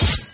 [0.00, 0.33] you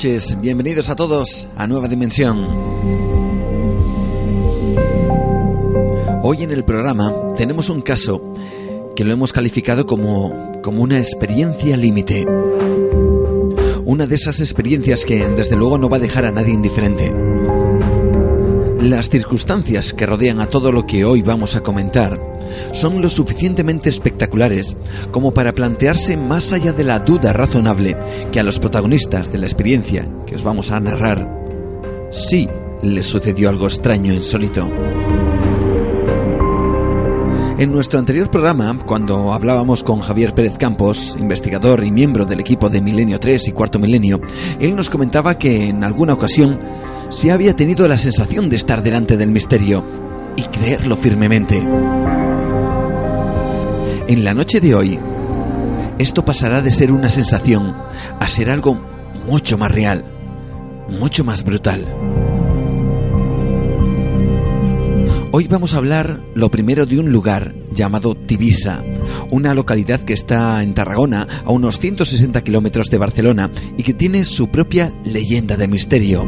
[0.00, 0.40] Noches.
[0.40, 2.38] Bienvenidos a todos a Nueva Dimensión.
[6.22, 8.32] Hoy en el programa tenemos un caso
[8.96, 12.26] que lo hemos calificado como, como una experiencia límite.
[13.84, 17.14] Una de esas experiencias que desde luego no va a dejar a nadie indiferente.
[18.80, 22.29] Las circunstancias que rodean a todo lo que hoy vamos a comentar
[22.72, 24.76] son lo suficientemente espectaculares
[25.10, 27.96] como para plantearse más allá de la duda razonable
[28.32, 31.28] que a los protagonistas de la experiencia que os vamos a narrar
[32.10, 32.48] sí
[32.82, 34.68] les sucedió algo extraño e insólito.
[37.60, 42.70] En nuestro anterior programa, cuando hablábamos con Javier Pérez Campos, investigador y miembro del equipo
[42.70, 44.18] de Milenio 3 y Cuarto Milenio,
[44.58, 46.58] él nos comentaba que en alguna ocasión
[47.10, 49.84] se había tenido la sensación de estar delante del misterio
[50.36, 51.62] y creerlo firmemente.
[54.10, 54.98] En la noche de hoy,
[56.00, 57.76] esto pasará de ser una sensación
[58.18, 58.74] a ser algo
[59.24, 60.04] mucho más real,
[60.98, 61.86] mucho más brutal.
[65.30, 68.82] Hoy vamos a hablar lo primero de un lugar llamado Tibisa,
[69.30, 73.48] una localidad que está en Tarragona, a unos 160 kilómetros de Barcelona,
[73.78, 76.26] y que tiene su propia leyenda de misterio.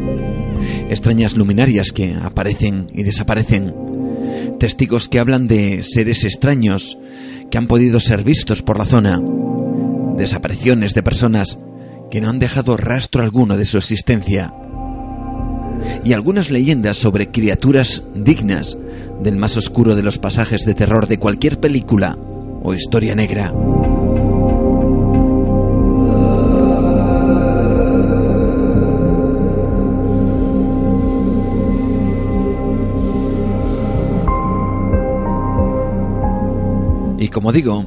[0.88, 3.75] Extrañas luminarias que aparecen y desaparecen.
[4.60, 6.97] Testigos que hablan de seres extraños
[7.52, 9.20] que han podido ser vistos por la zona.
[10.16, 11.58] Desapariciones de personas
[12.10, 14.54] que no han dejado rastro alguno de su existencia.
[16.02, 18.78] Y algunas leyendas sobre criaturas dignas
[19.22, 22.16] del más oscuro de los pasajes de terror de cualquier película
[22.62, 23.52] o historia negra.
[37.32, 37.84] Como digo,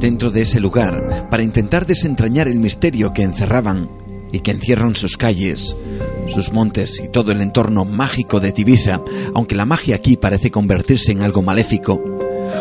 [0.00, 3.90] dentro de ese lugar, para intentar desentrañar el misterio que encerraban
[4.32, 5.76] y que encierran sus calles,
[6.26, 9.02] sus montes y todo el entorno mágico de Tibisa,
[9.34, 12.02] aunque la magia aquí parece convertirse en algo maléfico,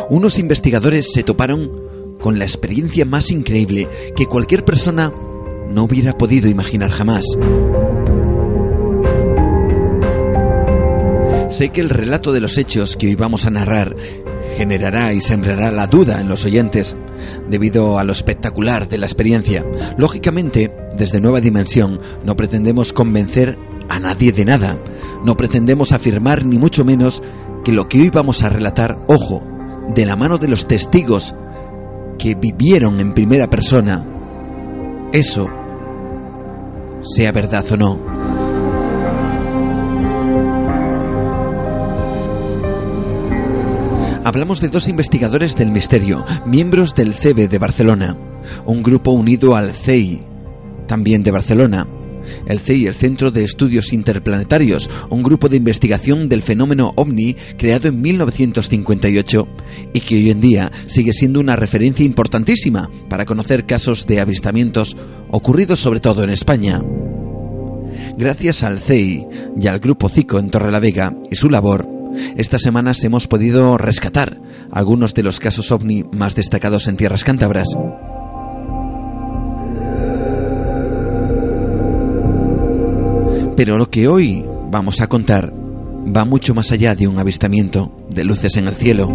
[0.09, 5.13] unos investigadores se toparon con la experiencia más increíble que cualquier persona
[5.69, 7.25] no hubiera podido imaginar jamás.
[11.49, 13.95] Sé que el relato de los hechos que hoy vamos a narrar
[14.53, 16.95] generará y sembrará la duda en los oyentes
[17.49, 19.65] debido a lo espectacular de la experiencia.
[19.97, 23.57] Lógicamente, desde Nueva Dimensión no pretendemos convencer
[23.89, 24.77] a nadie de nada,
[25.23, 27.21] no pretendemos afirmar ni mucho menos
[27.63, 29.43] que lo que hoy vamos a relatar, ojo,
[29.93, 31.35] de la mano de los testigos
[32.17, 34.05] que vivieron en primera persona,
[35.11, 35.47] eso
[37.01, 38.12] sea verdad o no.
[44.25, 48.17] Hablamos de dos investigadores del misterio, miembros del CEBE de Barcelona,
[48.65, 50.23] un grupo unido al CEI,
[50.87, 51.85] también de Barcelona,
[52.45, 57.89] el CEI, el Centro de Estudios Interplanetarios, un grupo de investigación del fenómeno ovni creado
[57.89, 59.47] en 1958
[59.93, 64.95] y que hoy en día sigue siendo una referencia importantísima para conocer casos de avistamientos
[65.31, 66.81] ocurridos sobre todo en España.
[68.17, 69.27] Gracias al CEI
[69.59, 71.92] y al Grupo CICO en Torrelavega y su labor,
[72.35, 74.39] estas semanas hemos podido rescatar
[74.71, 77.67] algunos de los casos ovni más destacados en tierras cántabras.
[83.55, 88.23] Pero lo que hoy vamos a contar va mucho más allá de un avistamiento de
[88.23, 89.07] luces en el cielo,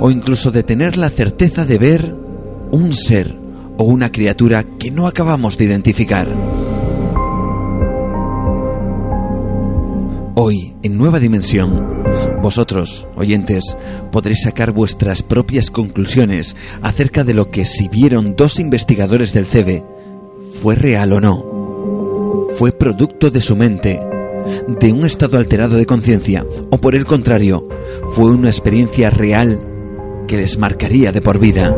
[0.00, 2.14] o incluso de tener la certeza de ver
[2.70, 3.36] un ser
[3.78, 6.55] o una criatura que no acabamos de identificar.
[10.38, 12.04] Hoy, en Nueva Dimensión,
[12.42, 13.74] vosotros, oyentes,
[14.12, 19.82] podréis sacar vuestras propias conclusiones acerca de lo que si vieron dos investigadores del CEBE
[20.60, 22.48] fue real o no.
[22.58, 23.98] Fue producto de su mente,
[24.78, 27.66] de un estado alterado de conciencia, o por el contrario,
[28.12, 29.58] fue una experiencia real
[30.28, 31.74] que les marcaría de por vida.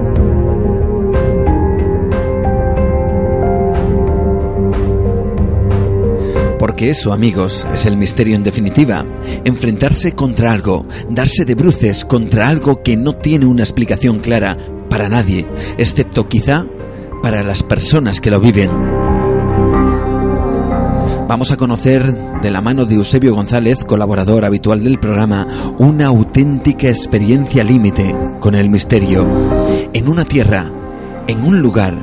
[6.69, 9.03] Porque eso, amigos, es el misterio en definitiva.
[9.47, 14.55] Enfrentarse contra algo, darse de bruces contra algo que no tiene una explicación clara
[14.91, 15.49] para nadie,
[15.79, 16.67] excepto quizá
[17.23, 18.71] para las personas que lo viven.
[21.27, 26.91] Vamos a conocer de la mano de Eusebio González, colaborador habitual del programa, una auténtica
[26.91, 29.27] experiencia límite con el misterio.
[29.95, 30.71] En una tierra,
[31.29, 31.97] en un lugar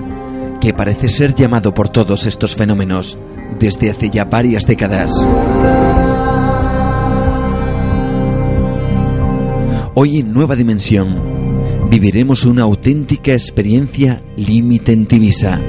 [0.59, 3.19] que parece ser llamado por todos estos fenómenos
[3.59, 5.11] desde hace ya varias décadas.
[9.95, 15.61] Hoy en Nueva Dimensión viviremos una auténtica experiencia límite en Tibisa.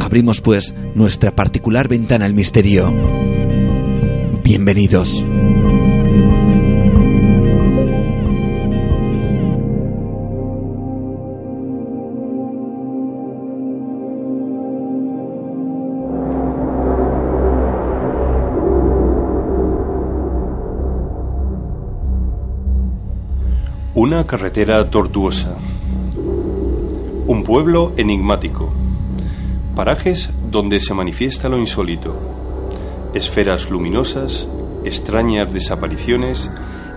[0.00, 2.92] Abrimos pues nuestra particular ventana al misterio.
[4.42, 5.24] Bienvenidos.
[24.08, 25.58] Una carretera tortuosa.
[27.26, 28.72] Un pueblo enigmático.
[29.76, 32.16] Parajes donde se manifiesta lo insólito.
[33.12, 34.48] Esferas luminosas,
[34.82, 36.50] extrañas desapariciones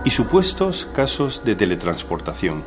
[0.06, 2.62] y supuestos casos de teletransportación.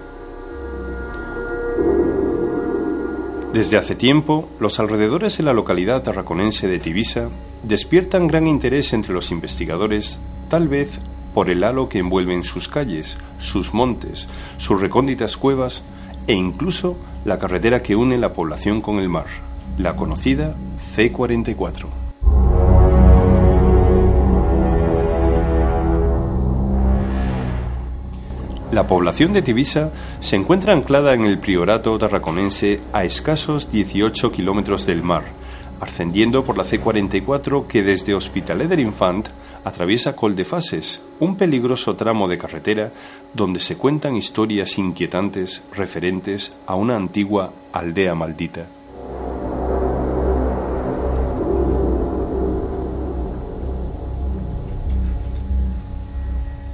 [3.52, 7.30] Desde hace tiempo, los alrededores de la localidad tarraconense de Tibisa
[7.64, 10.20] despiertan gran interés entre los investigadores,
[10.50, 11.00] tal vez
[11.36, 15.84] por el halo que envuelven sus calles, sus montes, sus recónditas cuevas
[16.28, 16.96] e incluso
[17.26, 19.26] la carretera que une la población con el mar,
[19.78, 20.56] la conocida
[20.96, 21.88] C44.
[28.72, 34.86] La población de Tibisa se encuentra anclada en el priorato tarraconense a escasos 18 kilómetros
[34.86, 35.24] del mar,
[35.80, 39.30] ascendiendo por la C44 que desde Hospitalet del Infant
[39.64, 42.92] atraviesa Coldefases, un peligroso tramo de carretera
[43.34, 48.68] donde se cuentan historias inquietantes referentes a una antigua aldea maldita.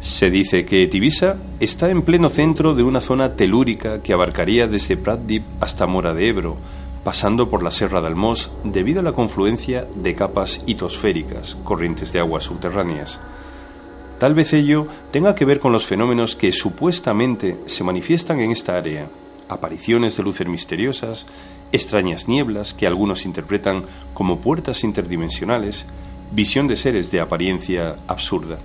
[0.01, 4.97] Se dice que Tibisa está en pleno centro de una zona telúrica que abarcaría desde
[4.97, 6.57] Pratdip hasta Mora de Ebro,
[7.03, 12.19] pasando por la Serra de Almós debido a la confluencia de capas hitosféricas, corrientes de
[12.19, 13.19] aguas subterráneas.
[14.19, 18.77] Tal vez ello tenga que ver con los fenómenos que supuestamente se manifiestan en esta
[18.77, 19.07] área,
[19.49, 21.25] apariciones de luces misteriosas,
[21.71, 25.85] extrañas nieblas que algunos interpretan como puertas interdimensionales,
[26.31, 28.59] visión de seres de apariencia absurda.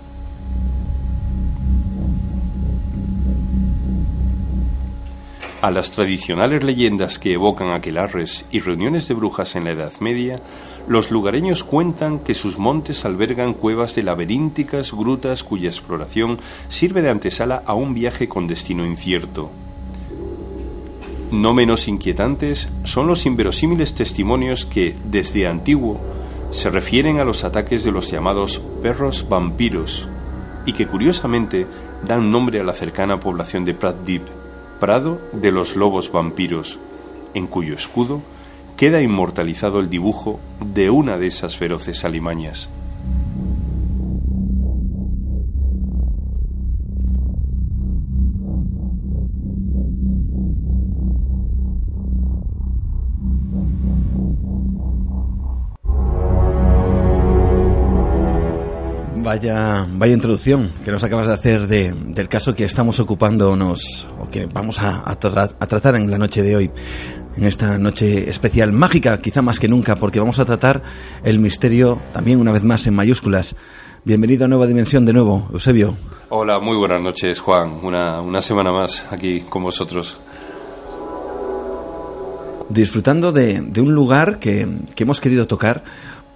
[5.67, 10.37] A las tradicionales leyendas que evocan aquelarres y reuniones de brujas en la Edad Media,
[10.87, 16.37] los lugareños cuentan que sus montes albergan cuevas de laberínticas grutas cuya exploración
[16.69, 19.51] sirve de antesala a un viaje con destino incierto.
[21.33, 26.01] No menos inquietantes son los inverosímiles testimonios que, desde antiguo,
[26.53, 30.09] se refieren a los ataques de los llamados perros vampiros,
[30.65, 31.67] y que curiosamente
[32.05, 34.29] dan nombre a la cercana población de Pratdip,
[34.81, 36.79] Prado de los Lobos Vampiros,
[37.35, 38.21] en cuyo escudo
[38.77, 40.39] queda inmortalizado el dibujo
[40.75, 42.69] de una de esas feroces alimañas.
[59.17, 64.31] Vaya, vaya introducción que nos acabas de hacer de, del caso que estamos ocupándonos o
[64.31, 66.71] que vamos a, a, a, tratar en la noche de hoy,
[67.37, 70.83] en esta noche especial, mágica quizá más que nunca, porque vamos a tratar
[71.25, 73.57] el misterio también una vez más en mayúsculas.
[74.05, 75.97] Bienvenido a Nueva Dimensión de nuevo, Eusebio.
[76.29, 77.81] Hola, muy buenas noches, Juan.
[77.83, 80.19] Una, una semana más aquí con vosotros
[82.69, 85.85] disfrutando de, de un lugar que, que, hemos querido tocar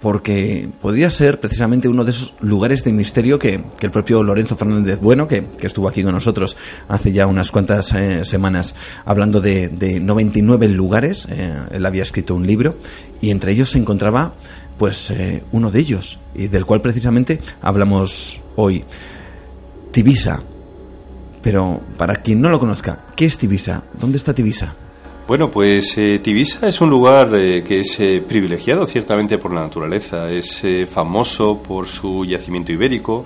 [0.01, 4.57] porque podría ser precisamente uno de esos lugares de misterio que, que el propio Lorenzo
[4.57, 8.73] Fernández Bueno, que, que, estuvo aquí con nosotros hace ya unas cuantas eh, semanas,
[9.05, 12.77] hablando de, de 99 lugares, eh, él había escrito un libro
[13.21, 14.33] y entre ellos se encontraba
[14.77, 18.83] pues eh, uno de ellos y del cual precisamente hablamos hoy,
[19.91, 20.41] Tibisa.
[21.43, 23.83] Pero para quien no lo conozca, ¿qué es Tibisa?
[23.99, 24.73] ¿Dónde está Tibisa?
[25.27, 29.61] Bueno, pues eh, Tibisa es un lugar eh, que es eh, privilegiado ciertamente por la
[29.61, 33.23] naturaleza, es famoso por su yacimiento ibérico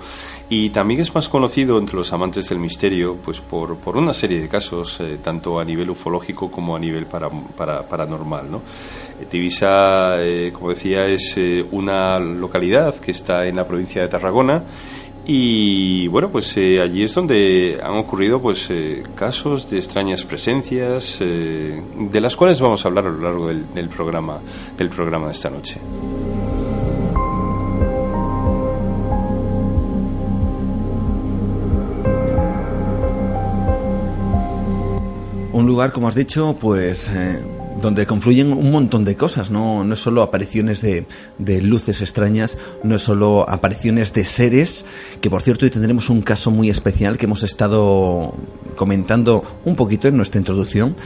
[0.48, 4.40] y también es más conocido entre los amantes del misterio pues por, por una serie
[4.40, 8.50] de casos, tanto a nivel ufológico como a nivel para, para, paranormal.
[8.50, 8.62] ¿no?
[9.28, 10.16] Tibisa,
[10.52, 11.34] como decía, es
[11.72, 14.62] una localidad que está en la provincia de Tarragona
[15.28, 21.18] y bueno, pues eh, allí es donde han ocurrido pues eh, casos de extrañas presencias,
[21.20, 24.38] eh, de las cuales vamos a hablar a lo largo del, programa
[24.78, 25.80] del programa de esta noche.
[35.52, 37.10] Un lugar, como has dicho, pues
[37.80, 41.06] donde confluyen un montón de cosas, no, no es solo apariciones de,
[41.38, 44.86] de, luces extrañas, no es solo apariciones de seres,
[45.20, 48.34] que por cierto hoy tendremos un caso muy especial que hemos estado
[48.76, 50.96] comentando un poquito en nuestra introducción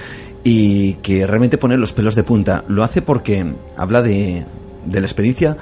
[0.45, 2.65] y que realmente pone los pelos de punta.
[2.69, 4.47] Lo hace porque habla de,
[4.87, 5.57] de la experiencia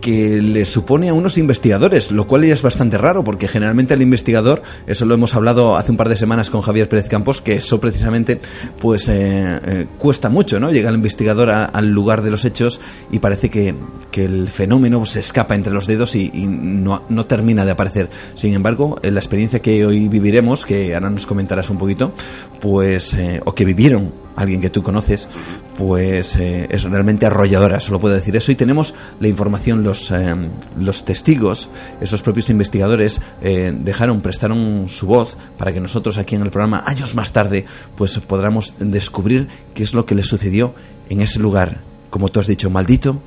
[0.00, 4.62] que le supone a unos investigadores, lo cual es bastante raro, porque generalmente el investigador,
[4.86, 7.80] eso lo hemos hablado hace un par de semanas con Javier Pérez Campos, que eso
[7.80, 8.40] precisamente
[8.80, 10.70] pues eh, eh, cuesta mucho, ¿no?
[10.70, 13.74] Llega el investigador a, al lugar de los hechos y parece que,
[14.10, 18.10] que, el fenómeno se escapa entre los dedos y, y no, no, termina de aparecer.
[18.34, 22.12] Sin embargo, en la experiencia que hoy viviremos, que ahora nos comentarás un poquito,
[22.60, 25.28] pues, eh, o que vivieron alguien que tú conoces,
[25.76, 28.52] pues eh, es realmente arrolladora, solo puedo decir eso.
[28.52, 30.34] Y tenemos la información, los, eh,
[30.78, 31.68] los testigos,
[32.00, 36.84] esos propios investigadores, eh, dejaron, prestaron su voz para que nosotros aquí en el programa,
[36.86, 37.64] años más tarde,
[37.96, 40.74] pues podamos descubrir qué es lo que le sucedió
[41.08, 43.20] en ese lugar, como tú has dicho, maldito,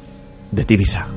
[0.51, 1.07] de Tibisa.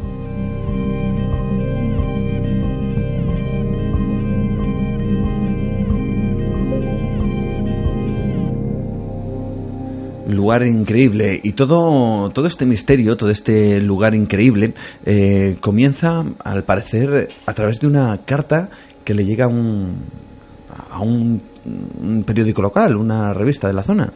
[10.32, 11.40] Lugar increíble.
[11.42, 14.74] Y todo todo este misterio todo este lugar increíble
[15.04, 18.70] eh, comienza al parecer a través de una carta
[19.04, 19.96] que le llega a un
[20.90, 21.42] a un,
[22.00, 24.12] un periódico local una revista de la zona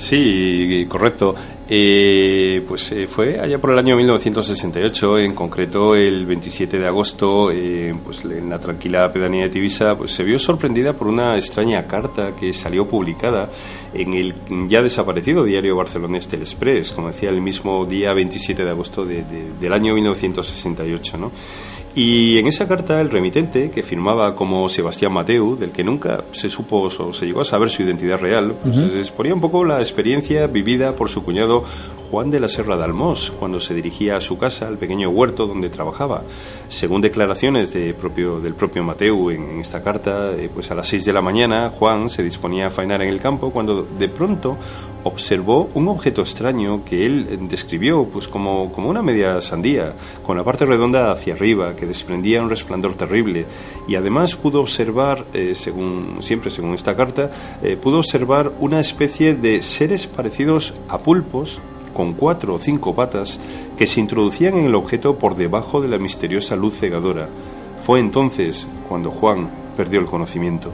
[0.00, 1.34] Sí, correcto.
[1.68, 7.50] Eh, pues eh, fue allá por el año 1968, en concreto el 27 de agosto,
[7.52, 11.86] eh, pues en la tranquila pedanía de Tibisa, pues se vio sorprendida por una extraña
[11.86, 13.50] carta que salió publicada
[13.94, 14.34] en el
[14.68, 19.22] ya desaparecido diario barcelonés Tel Express, como decía, el mismo día 27 de agosto de,
[19.60, 21.30] del año 1968, ¿no?
[21.94, 26.48] Y en esa carta el remitente, que firmaba como Sebastián Mateu, del que nunca se
[26.48, 28.98] supo o se llegó a saber su identidad real, pues uh -huh.
[28.98, 31.64] exponía un poco la experiencia vivida por su cuñado
[32.10, 35.46] Juan de la Serra de Almós cuando se dirigía a su casa, al pequeño huerto
[35.46, 36.22] donde trabajaba.
[36.68, 40.86] Según declaraciones de propio, del propio Mateu en, en esta carta, eh, pues a las
[40.88, 44.56] 6 de la mañana Juan se disponía a faenar en el campo cuando de pronto
[45.04, 50.44] observó un objeto extraño que él describió pues como, como una media sandía, con la
[50.44, 53.46] parte redonda hacia arriba, que desprendía un resplandor terrible
[53.88, 57.30] y además pudo observar, eh, según siempre según esta carta,
[57.62, 61.60] eh, pudo observar una especie de seres parecidos a pulpos
[61.94, 63.40] con cuatro o cinco patas
[63.76, 67.28] que se introducían en el objeto por debajo de la misteriosa luz cegadora.
[67.82, 70.72] Fue entonces cuando Juan perdió el conocimiento.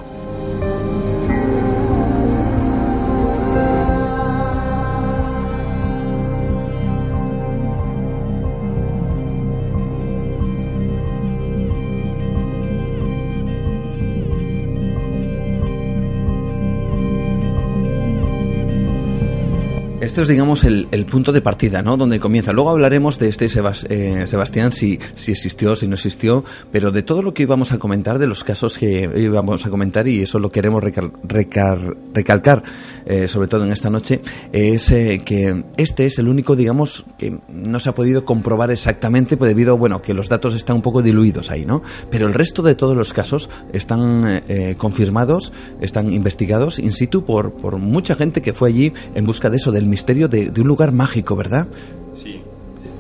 [20.19, 21.99] Es, digamos, el, punto de partida, ¿no?
[21.99, 22.51] Donde comienza.
[22.55, 23.45] Luego hablaremos de este
[23.91, 26.43] eh, Sebastián, si, si existió, si no existió,
[26.73, 30.09] pero de todo lo que íbamos a comentar, de los casos que íbamos a comentar,
[30.09, 32.63] y eso lo queremos recalcar,
[33.05, 37.39] eh, sobre todo en esta noche, es eh, que este es el único, digamos, que
[37.51, 41.03] no se ha podido comprobar exactamente pues, debido, bueno, que los datos están un poco
[41.03, 41.83] diluidos ahí, ¿no?
[42.11, 44.43] Pero el resto de todos los casos están
[44.79, 49.59] confirmados, están investigados in situ por, por mucha gente que fue allí en busca de
[49.59, 51.69] eso, del misterio de, un lugar mágico, ¿verdad?
[52.15, 52.41] Sí.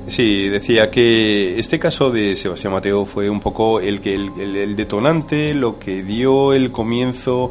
[0.08, 5.52] Sí, decía que este caso de Sebastián Mateo fue un poco el que el detonante,
[5.52, 7.50] lo que dio el comienzo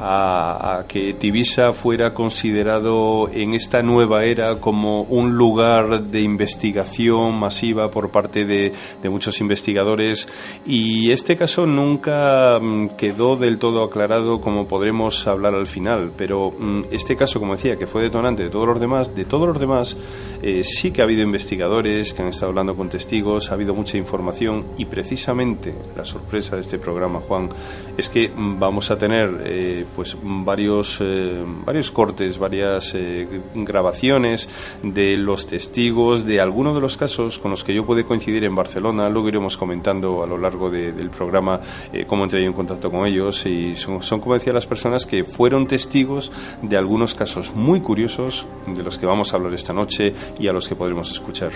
[0.00, 7.90] a, que Tibisa fuera considerado en esta nueva era como un lugar de investigación masiva
[7.90, 8.72] por parte de,
[9.10, 10.28] muchos investigadores.
[10.66, 16.52] Y este caso nunca mm, quedó del todo aclarado como podremos hablar al final, pero
[16.56, 19.58] mm, este caso, como decía, que fue detonante de todos los demás, de todos los
[19.58, 19.96] demás
[20.42, 23.96] eh, sí que ha habido investigadores que han estado hablando con testigos, ha habido mucha
[23.96, 27.48] información y precisamente la sorpresa de este programa, Juan,
[27.96, 34.48] es que mm, vamos a tener eh, pues varios, eh, varios cortes, varias eh, grabaciones
[34.82, 38.54] de los testigos de algunos de los casos con los que yo pude coincidir en
[38.54, 39.08] Barcelona.
[39.08, 41.60] Luego iremos comentando a lo largo del programa
[41.92, 45.24] eh, cómo entré en contacto con ellos y son, son, como decía, las personas que
[45.24, 50.14] fueron testigos de algunos casos muy curiosos de los que vamos a hablar esta noche
[50.38, 51.52] y a los que podremos escuchar.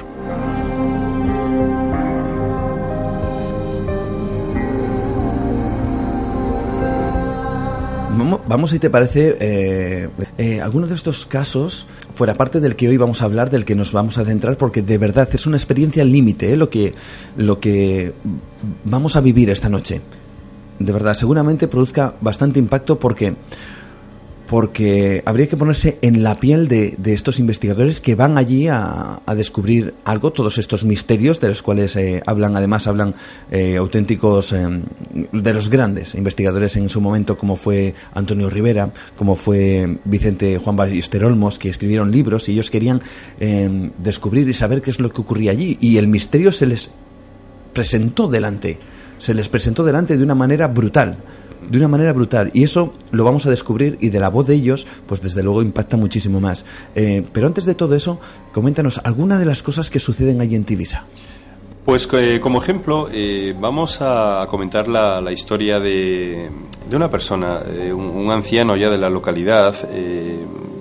[8.47, 10.09] Vamos, si te parece, eh,
[10.39, 13.75] eh, algunos de estos casos, fuera parte del que hoy vamos a hablar, del que
[13.75, 16.95] nos vamos a centrar, porque de verdad es una experiencia límite, eh, lo, que,
[17.37, 18.15] lo que
[18.85, 20.01] vamos a vivir esta noche.
[20.79, 23.35] De verdad, seguramente produzca bastante impacto porque
[24.53, 29.95] porque habría que ponerse en la piel de, estos investigadores que van allí a, descubrir
[30.05, 33.15] algo, todos estos misterios de los cuales eh, hablan, además hablan
[33.51, 34.83] eh, auténticos eh,
[35.33, 40.77] de los grandes investigadores en su momento, como fue Antonio Rivera, como fue Vicente Juan
[40.77, 43.01] Ballester Olmos, que escribieron libros y ellos querían
[43.97, 45.79] descubrir y saber qué es lo que ocurría allí.
[45.81, 46.91] Y el misterio se les
[47.73, 48.79] presentó delante,
[49.17, 51.17] se les presentó delante de una manera brutal
[51.69, 52.51] de una manera brutal.
[52.55, 55.63] Y eso lo vamos a descubrir y de la voz de ellos, pues desde luego
[55.63, 56.65] impacta muchísimo más.
[56.95, 58.21] Eh, pero antes de todo eso,
[58.53, 61.05] coméntanos alguna de las cosas que suceden allí en Tibisa.
[61.85, 66.49] Pues eh, como ejemplo, eh, vamos a comentar la, historia de,
[66.89, 67.61] de, una persona,
[67.93, 69.75] un, anciano ya de la localidad,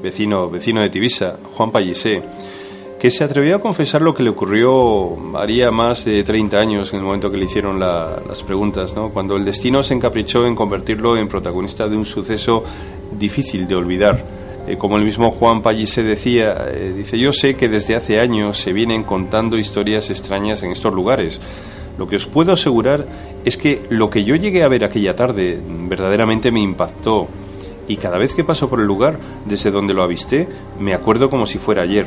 [0.03, 2.21] vecino, vecino de Tibisa, Juan Pallisé
[3.01, 6.99] que se atrevió a confesar lo que le ocurrió haría más de 30 años en
[6.99, 11.27] el momento que le hicieron las preguntas, cuando el destino se encaprichó en convertirlo en
[11.27, 12.63] protagonista de un suceso
[13.17, 14.23] difícil de olvidar.
[14.67, 18.57] Eh, como el mismo Juan Pallisé decía, eh, dice, yo sé que desde hace años
[18.57, 21.41] se vienen contando historias extrañas en estos lugares.
[21.97, 23.07] Lo que os puedo asegurar
[23.43, 25.59] es que lo que yo llegué a ver aquella tarde
[25.89, 27.27] verdaderamente me impactó
[27.87, 30.47] y cada vez que paso por el lugar desde donde lo avisté
[30.79, 32.05] me acuerdo como si fuera ayer.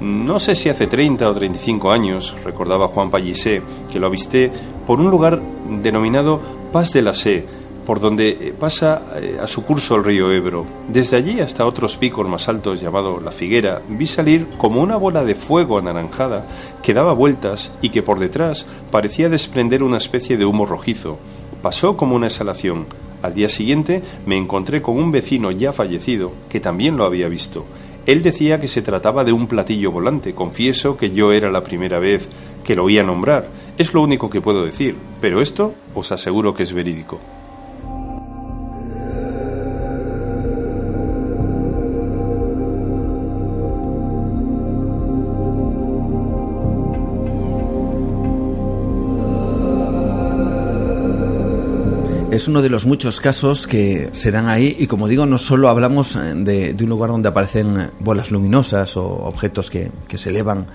[0.00, 4.50] No sé si hace 30 o 35 años, recordaba Juan Pallisé, que lo avisté
[4.86, 5.40] por un lugar
[5.82, 6.40] denominado
[6.72, 7.46] Paz de la Sé,
[7.84, 10.66] por donde eh, pasa eh, a su curso el río Ebro.
[10.88, 15.24] Desde allí hasta otros picos más altos llamado La Figuera, vi salir como una bola
[15.24, 16.46] de fuego anaranjada
[16.82, 21.18] que daba vueltas y que por detrás parecía desprender una especie de humo rojizo.
[21.62, 22.86] Pasó como una exhalación.
[23.22, 27.64] Al día siguiente me encontré con un vecino ya fallecido que también lo había visto.
[28.06, 30.34] Él decía que se trataba de un platillo volante.
[30.34, 32.28] Confieso que yo era la primera vez
[32.62, 33.48] que lo oía nombrar.
[33.78, 37.18] Es lo único que puedo decir, pero esto os aseguro que es verídico.
[52.34, 55.68] Es uno de los muchos casos que se dan ahí y como digo, no solo
[55.68, 60.66] hablamos eh, de, un lugar donde aparecen bolas luminosas o objetos que, se elevan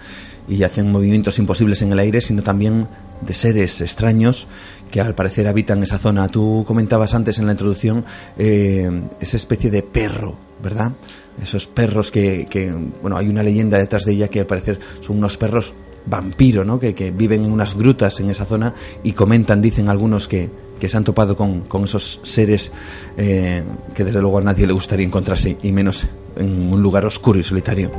[0.47, 2.87] y hacen movimientos imposibles en el aire, sino también
[3.21, 4.47] de seres extraños
[4.89, 6.29] que al parecer habitan esa zona.
[6.29, 8.05] Tú comentabas antes en la introducción
[8.37, 10.93] eh, esa especie de perro, ¿verdad?
[11.41, 15.17] Esos perros que, que, bueno, hay una leyenda detrás de ella que al parecer son
[15.17, 15.73] unos perros
[16.05, 16.79] vampiro, ¿no?
[16.79, 20.89] Que, que viven en unas grutas en esa zona y comentan, dicen algunos que, que
[20.89, 22.71] se han topado con, esos seres
[23.17, 23.63] eh,
[23.93, 27.43] que desde luego a nadie le gustaría encontrarse, y menos en un lugar oscuro y
[27.43, 27.91] solitario.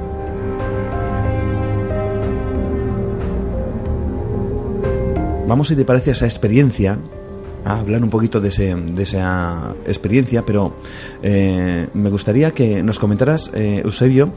[5.46, 6.96] Vamos, si te parece, a esa experiencia,
[7.64, 10.76] a hablar un poquito de, esa experiencia, pero
[11.22, 14.32] eh, me gustaría que nos comentaras, eh, Eusebio,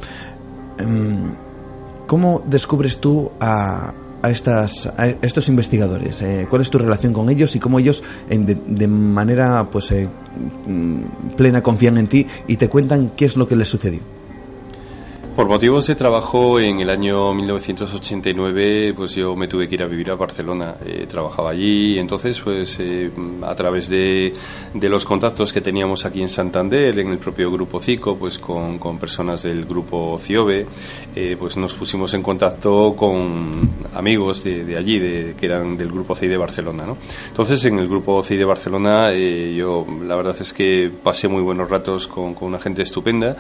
[0.80, 1.36] em,
[2.08, 6.22] ¿cómo descubres tú a, a, estas, a estos investigadores?
[6.24, 9.92] Eh, ¿Cuál es tu relación con ellos y cómo ellos en de, de, manera pues
[9.92, 10.10] eh,
[10.66, 14.23] mm, plena confían en ti y te cuentan qué es lo que les sucedió?
[15.36, 19.88] Por motivos de trabajo, en el año 1989, pues yo me tuve que ir a
[19.88, 20.76] vivir a Barcelona.
[20.86, 23.10] Eh, trabajaba allí, entonces, pues eh,
[23.42, 24.32] a través de,
[24.76, 28.78] de, los contactos que teníamos aquí en Santander, en el propio grupo CICO, pues con,
[28.78, 30.68] con personas del grupo CIOBE,
[31.16, 35.92] eh, pues nos pusimos en contacto con amigos de, de allí, de, que eran del
[35.92, 36.98] grupo CI de Barcelona, ¿no?
[37.30, 41.42] Entonces, en el grupo CI de Barcelona, eh, yo la verdad es que pasé muy
[41.42, 43.36] buenos ratos con, con una gente estupenda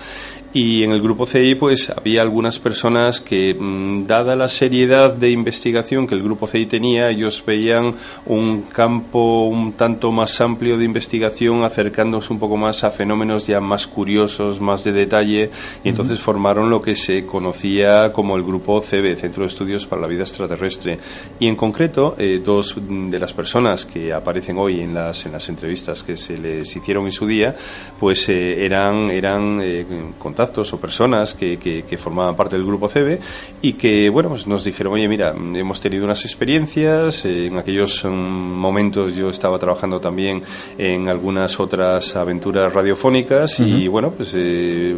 [0.53, 5.31] y en el grupo CI, pues había algunas personas que, mmm, dada la seriedad de
[5.31, 10.85] investigación que el grupo CI tenía, ellos veían un campo un tanto más amplio de
[10.85, 15.49] investigación, acercándose un poco más a fenómenos ya más curiosos, más de detalle,
[15.83, 16.25] y entonces uh -huh.
[16.25, 20.23] formaron lo que se conocía como el grupo CB, Centro de Estudios para la Vida
[20.23, 20.99] Extraterrestre.
[21.39, 25.49] Y en concreto, eh, dos de las personas que aparecen hoy en las, en las
[25.49, 27.55] entrevistas que se les hicieron en su día,
[27.99, 29.85] pues eh, eran, eran eh,
[30.19, 33.19] contactos o personas que, que, que, formaban parte del grupo CB
[33.61, 38.03] y que, bueno, pues nos dijeron, oye, mira, hemos tenido unas experiencias, eh, en aquellos
[38.03, 40.41] um, momentos yo estaba trabajando también
[40.77, 43.83] en algunas otras aventuras radiofónicas uh -huh.
[43.83, 44.97] y, bueno, pues eh,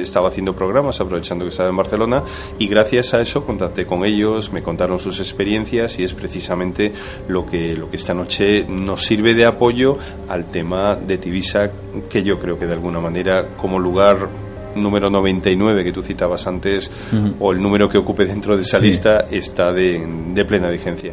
[0.00, 2.22] estaba haciendo programas aprovechando que estaba en Barcelona
[2.58, 6.92] y gracias a eso contacté con ellos, me contaron sus experiencias y es precisamente
[7.28, 11.70] lo que, lo que esta noche nos sirve de apoyo al tema de Tibisa
[12.08, 14.28] que yo creo que de alguna manera como lugar
[14.76, 17.34] número 99 que tú citabas antes uh -huh.
[17.40, 18.86] o el número que ocupe dentro de esa sí.
[18.86, 21.12] lista está de, de plena vigencia.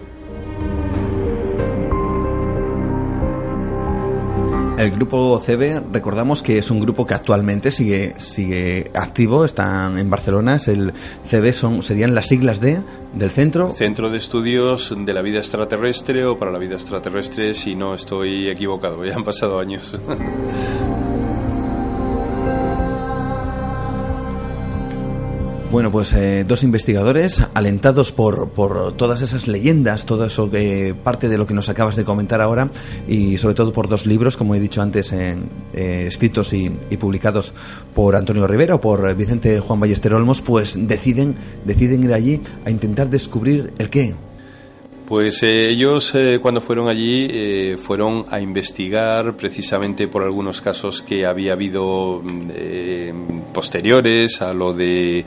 [4.78, 10.10] El grupo CB, recordamos que es un grupo que actualmente sigue sigue activo, están en
[10.10, 10.93] Barcelona, es el
[11.30, 12.82] CB son serían las siglas de
[13.13, 17.76] del centro Centro de Estudios de la Vida Extraterrestre o para la vida extraterrestre si
[17.76, 19.93] no estoy equivocado, ya han pasado años.
[25.73, 31.29] Bueno, pues eh, dos investigadores alentados por, por todas esas leyendas, todo eso que parte
[31.29, 32.69] de lo que nos acabas de comentar ahora
[33.07, 35.36] y sobre todo por dos libros, como he dicho antes, eh,
[35.73, 37.55] escritos y, y, publicados
[37.95, 42.69] por Antonio Rivera o por Vicente Juan Ballester Olmos, pues deciden, deciden ir allí a
[42.69, 44.13] intentar descubrir el qué,
[45.07, 51.01] pues eh, ellos eh, cuando fueron allí eh, fueron a investigar precisamente por algunos casos
[51.01, 55.25] que había habido mm, posteriores a lo de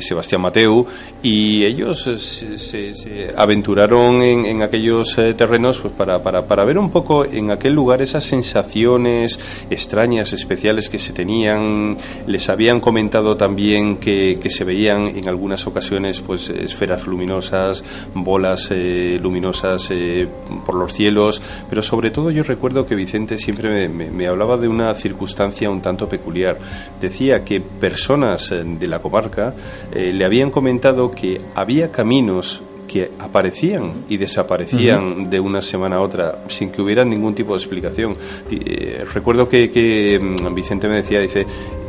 [0.00, 0.86] Sebastián Mateu
[1.22, 6.78] y ellos se, se, se aventuraron en, en aquellos terrenos pues para, para, para ver
[6.78, 9.38] un poco en aquel lugar esas sensaciones
[9.70, 11.96] extrañas, especiales que se tenían.
[12.26, 17.84] Les habían comentado también que, que se veían en algunas ocasiones pues esferas luminosas,
[18.14, 18.70] bolas
[19.18, 20.28] luminosas eh,
[20.64, 24.94] por los cielos, pero sobre todo yo recuerdo que Vicente siempre me, hablaba de una
[24.94, 26.58] circunstancia un tanto peculiar.
[27.00, 29.54] Decía que personas eh, de la comarca
[29.92, 32.62] eh, le habían comentado que había caminos
[32.94, 35.28] que aparecían y desaparecían uh -huh.
[35.28, 38.16] de una semana a otra sin que hubiera ningún tipo de explicación.
[38.48, 41.44] Eh, recuerdo que, que, mm, Vicente me decía, dice,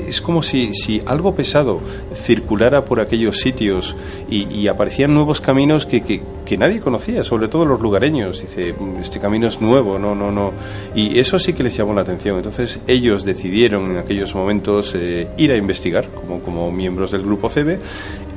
[0.08, 1.80] es como si, si algo pesado
[2.16, 3.96] circulara por aquellos sitios
[4.28, 8.42] y, y aparecían nuevos caminos que, que, que, nadie conocía, sobre todo los lugareños.
[8.42, 10.54] Dice, mm, este camino es nuevo, no, no, no.
[10.96, 12.38] Y eso sí que les llamó la atención.
[12.38, 17.48] Entonces ellos decidieron en aquellos momentos eh, ir a investigar como, como miembros del grupo
[17.48, 17.78] CB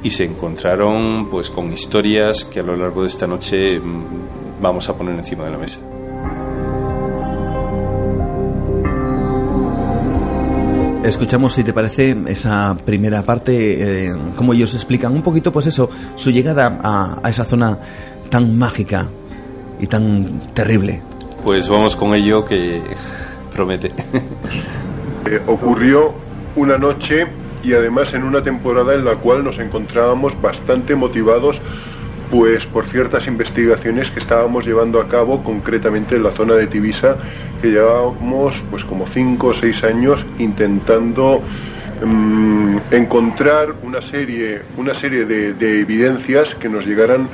[0.02, 4.88] y se encontraron pues con historias que a lo largo de esta noche mm, vamos
[4.88, 5.78] a poner encima de la mesa.
[11.04, 15.88] Escuchamos, si te parece, esa primera parte, eh, como ellos explican un poquito, pues eso,
[16.16, 17.78] su llegada a, a esa zona
[18.28, 19.08] tan mágica
[19.80, 21.00] y tan terrible.
[21.42, 22.82] Pues vamos con ello que
[23.52, 23.92] promete.
[25.26, 26.12] Eh, ocurrió
[26.56, 27.26] una noche
[27.62, 31.60] y además en una temporada en la cual nos encontrábamos bastante motivados
[32.30, 37.16] pues por ciertas investigaciones que estábamos llevando a cabo concretamente en la zona de Tibisa
[37.62, 41.42] que llevábamos pues como cinco o seis años intentando
[42.02, 47.28] um, encontrar una serie una serie de, de, evidencias que nos llegaran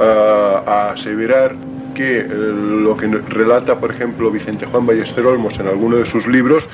[0.00, 1.54] a, aseverar
[1.94, 6.26] que eh, lo que relata por ejemplo Vicente Juan Ballester Olmos en alguno de sus
[6.26, 6.64] libros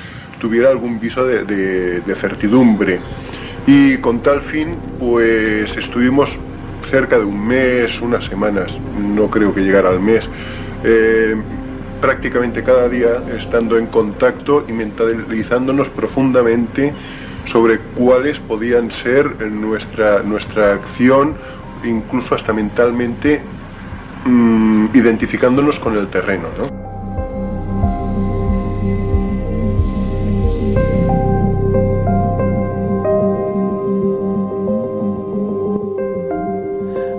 [0.45, 2.99] tuviera algún viso de, de, de, certidumbre.
[3.65, 6.37] Y con tal fin, pues estuvimos
[6.87, 10.29] cerca de un mes, unas semanas, no creo que llegara al mes,
[10.83, 11.35] eh,
[11.99, 16.93] prácticamente cada día estando en contacto y mentalizándonos profundamente
[17.47, 21.33] sobre cuáles podían ser nuestra, nuestra acción,
[21.83, 23.41] incluso hasta mentalmente
[24.25, 26.49] mm, identificándonos con el terreno.
[26.55, 26.94] ¿no?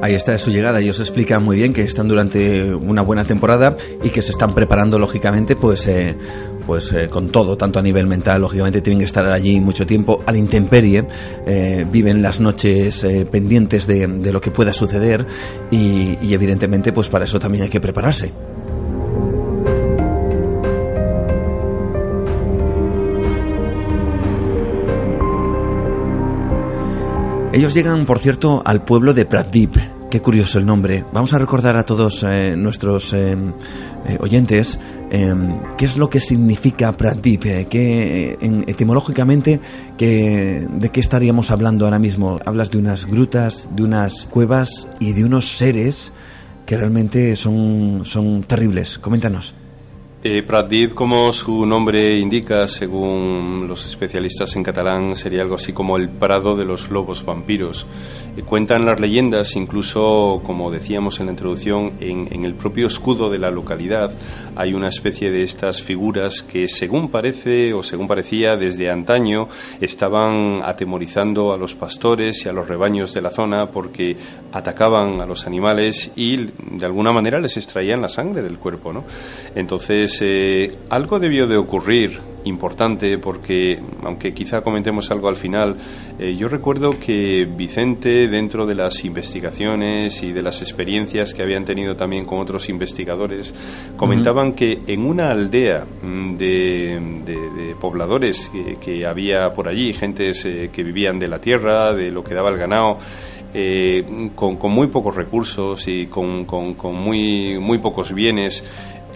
[0.06, 0.78] Ahí está su llegada.
[0.78, 5.00] Ellos explican muy bien que están durante una buena temporada y que se están preparando
[5.00, 6.16] lógicamente, pues, eh,
[6.64, 10.22] pues eh, con todo, tanto a nivel mental, lógicamente tienen que estar allí mucho tiempo
[10.24, 11.08] a la intemperie,
[11.44, 15.26] eh, viven las noches pendientes de, lo que pueda suceder
[15.72, 18.30] y, y evidentemente, pues para eso también hay que prepararse.
[27.56, 29.76] Ellos llegan, por cierto, al pueblo de Pratdip,
[30.10, 31.04] Qué curioso el nombre.
[31.12, 33.36] Vamos a recordar a todos eh, nuestros eh,
[34.06, 34.78] eh, oyentes
[35.10, 39.60] qué es lo que significa Pradip, que etimológicamente
[39.98, 42.38] de qué estaríamos hablando ahora mismo.
[42.44, 46.12] Hablas de unas grutas, de unas cuevas y de unos seres
[46.66, 48.98] que realmente son, son terribles.
[48.98, 49.54] Coméntanos.
[50.28, 56.08] Eh, como su nombre indica, según los especialistas en catalán, sería algo así como el
[56.08, 57.86] prado de los lobos vampiros.
[58.36, 63.38] Eh, cuentan las leyendas, incluso, como decíamos en la introducción, en, el propio escudo de
[63.38, 64.12] la localidad
[64.56, 69.48] hay una especie de estas figuras que, según parece o según parecía desde antaño,
[69.80, 74.16] estaban atemorizando a los pastores y a los rebaños de la zona porque
[74.52, 78.92] atacaban a los animales y de alguna manera les extraían la sangre del cuerpo.
[78.92, 79.04] ¿no?
[79.54, 85.76] Entonces, eh, algo debió de ocurrir importante porque, aunque quizá comentemos algo al final,
[86.18, 91.64] eh, yo recuerdo que Vicente, dentro de las investigaciones y de las experiencias que habían
[91.64, 93.52] tenido también con otros investigadores,
[93.96, 98.50] comentaban que en una aldea mm, de, pobladores
[98.80, 102.50] que, había por allí, gentes eh, que vivían de la tierra, de lo que daba
[102.50, 102.98] el ganado,
[104.34, 108.62] con, muy pocos recursos y con, con muy, muy pocos bienes,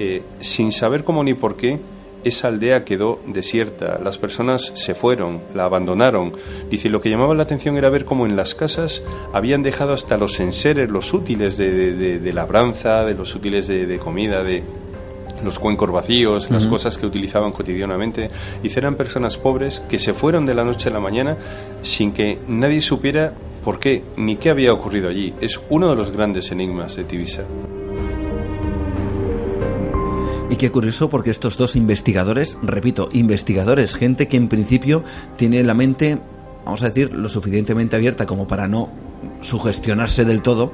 [0.01, 1.79] eh, sin saber cómo ni por qué,
[2.25, 6.33] esa aldea quedó desierta, las personas se fueron, la abandonaron.
[6.71, 9.03] Dice, lo que llamaba la atención era ver cómo en las casas
[9.35, 14.63] habían dejado hasta los enseres, los útiles de, labranza, de los útiles de, comida, de
[15.45, 18.31] los cuencos vacíos, las cosas que utilizaban cotidianamente.
[18.63, 21.37] Y eran personas pobres que se fueron de la noche a la mañana
[21.83, 25.35] sin que nadie supiera por qué ni qué había ocurrido allí.
[25.43, 27.45] Es uno de los grandes enigmas de Tibisa.
[30.51, 35.05] Y qué curioso porque estos dos investigadores, repito, investigadores, gente que en principio
[35.37, 36.19] tiene la mente,
[36.65, 38.91] vamos a decir, lo suficientemente abierta como para no
[39.43, 40.73] sugestionarse del todo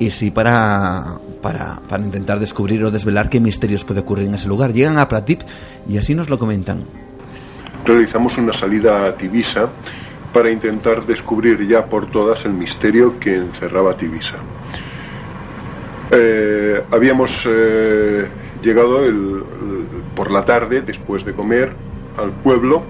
[0.00, 4.48] y sí para, para, para intentar descubrir o desvelar qué misterios puede ocurrir en ese
[4.48, 4.72] lugar.
[4.72, 5.42] Llegan a Pratip
[5.88, 6.84] y así nos lo comentan.
[7.84, 9.68] Realizamos una salida a Tibisa
[10.32, 14.36] para intentar descubrir ya por todas el misterio que encerraba Tibisa.
[16.10, 18.26] Eh, habíamos eh,
[18.62, 19.00] llegado
[20.14, 21.72] por la tarde, después de comer,
[22.18, 22.82] al pueblo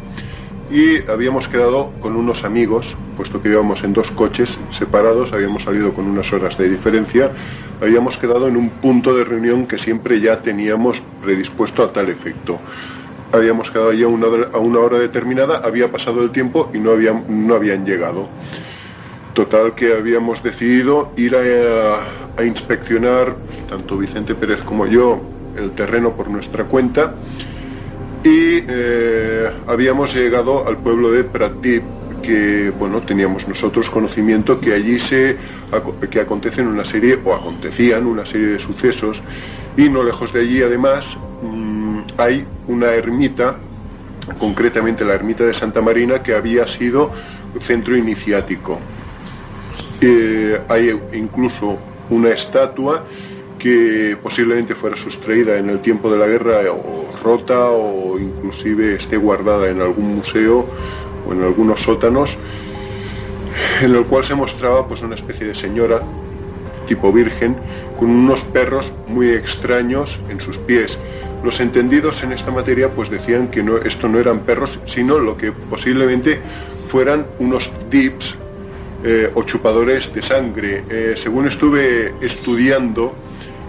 [0.73, 5.93] y habíamos quedado con unos amigos, puesto que íbamos en dos coches separados, habíamos salido
[5.93, 7.31] con unas horas de diferencia,
[7.83, 12.59] habíamos quedado en un punto de reunión que siempre ya teníamos predispuesto a tal efecto.
[13.33, 16.93] Habíamos quedado allí a una, hora determinada, había pasado el tiempo y no,
[17.29, 18.29] no habían llegado.
[19.35, 23.37] Total que habíamos decidido ir a inspeccionar,
[23.69, 25.21] tanto Vicente Pérez como yo,
[25.57, 27.15] el terreno por nuestra cuenta.
[28.25, 31.83] Y eh, habíamos llegado al pueblo de Pratip
[32.23, 35.37] que bueno teníamos nosotros conocimiento que allí se
[36.09, 39.21] que acontecen una serie o acontecían una serie de sucesos.
[39.77, 43.57] Y no lejos de allí además mm, hay una ermita
[44.39, 47.11] concretamente la ermita de Santa Marina que había sido
[47.63, 48.79] centro iniciático.
[50.01, 51.79] Eh, hay incluso
[52.11, 53.05] una estatua
[53.63, 59.17] que posiblemente fuera sustraída en el tiempo de la guerra o rota o inclusive esté
[59.17, 60.67] guardada en algún museo
[61.29, 62.37] o en algunos sótanos
[63.81, 66.03] en el cual se mostraba pues una especie de señora
[66.89, 67.55] tipo virgen
[68.01, 70.99] con unos perros muy extraños en sus pies.
[71.45, 75.37] Los entendidos en esta materia pues decían que no, esto no eran perros, sino lo
[75.37, 76.41] que posiblemente
[76.89, 78.35] fueran unos dips
[79.05, 80.83] eh, o chupadores de sangre.
[80.91, 83.15] Eh, según estuve estudiando,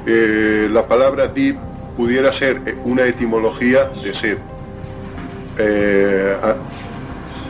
[0.05, 1.57] eh, la palabra dip
[1.95, 4.37] pudiera ser eh, una etimología de sed,
[5.57, 6.35] eh,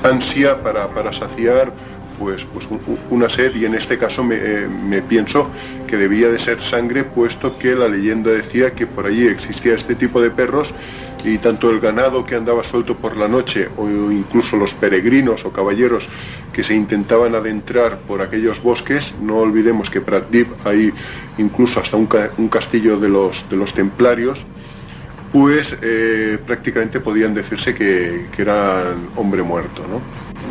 [0.03, 1.71] ansia para, saciar
[2.19, 2.67] pues, pues
[3.10, 5.49] una sed y en este caso me, eh, me, pienso
[5.88, 9.95] que debía de ser sangre puesto que la leyenda decía que por allí existía este
[9.95, 10.73] tipo de perros
[11.23, 15.52] y tanto el ganado que andaba suelto por la noche o incluso los peregrinos o
[15.52, 16.08] caballeros
[16.52, 20.93] que se intentaban adentrar por aquellos bosques, no olvidemos que Pratdip hay
[21.38, 24.45] incluso hasta un, un castillo de los, de los templarios,
[25.32, 29.84] pues eh, prácticamente podían decirse que, que eran hombre muerto.
[29.88, 30.02] ¿no?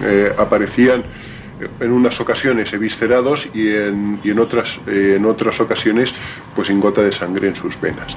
[0.05, 1.05] Eh, aparecían
[1.81, 6.13] en unas ocasiones eviscerados y en, y en, otras, eh, en otras ocasiones
[6.55, 8.17] pues en gota de sangre en sus venas.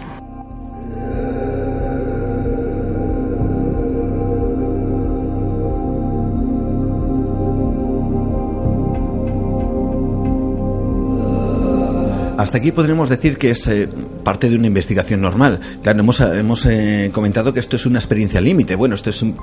[12.38, 13.90] Hasta aquí podríamos decir que es eh,
[14.24, 15.60] parte de una investigación normal.
[15.82, 18.76] Claro, hemos, hemos eh, comentado que esto es una experiencia límite.
[18.76, 19.36] Bueno, esto es un,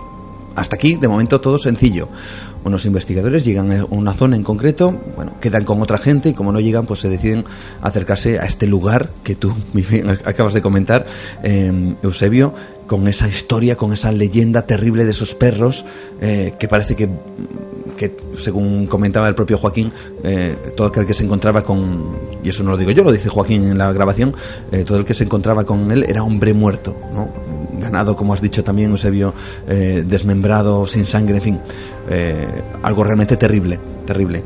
[0.57, 2.09] hasta aquí, de momento, todo sencillo.
[2.65, 6.53] Unos investigadores llegan a una zona en concreto, bueno, quedan con otra gente y como
[6.53, 7.45] no llegan, pues se deciden
[7.81, 9.55] acercarse a este lugar que tú
[10.25, 11.07] acabas de comentar,
[11.43, 12.55] eh, Eusebio,
[12.87, 15.85] con esa historia, con esa leyenda terrible de esos perros,
[16.21, 17.09] eh, que parece que
[17.97, 19.93] que según comentaba el propio Joaquín,
[20.25, 23.29] eh, todo aquel que se encontraba con, y eso no lo digo yo, lo dice
[23.29, 24.35] Joaquín en la grabación,
[24.71, 27.31] eh, todo el que se encontraba con él era hombre muerto, ¿no?
[27.83, 29.35] Ganado, como has dicho también, Eusebio,
[29.69, 31.61] eh, desmembrado, sin sangre, en fin,
[32.09, 34.43] eh, algo realmente terrible, terrible.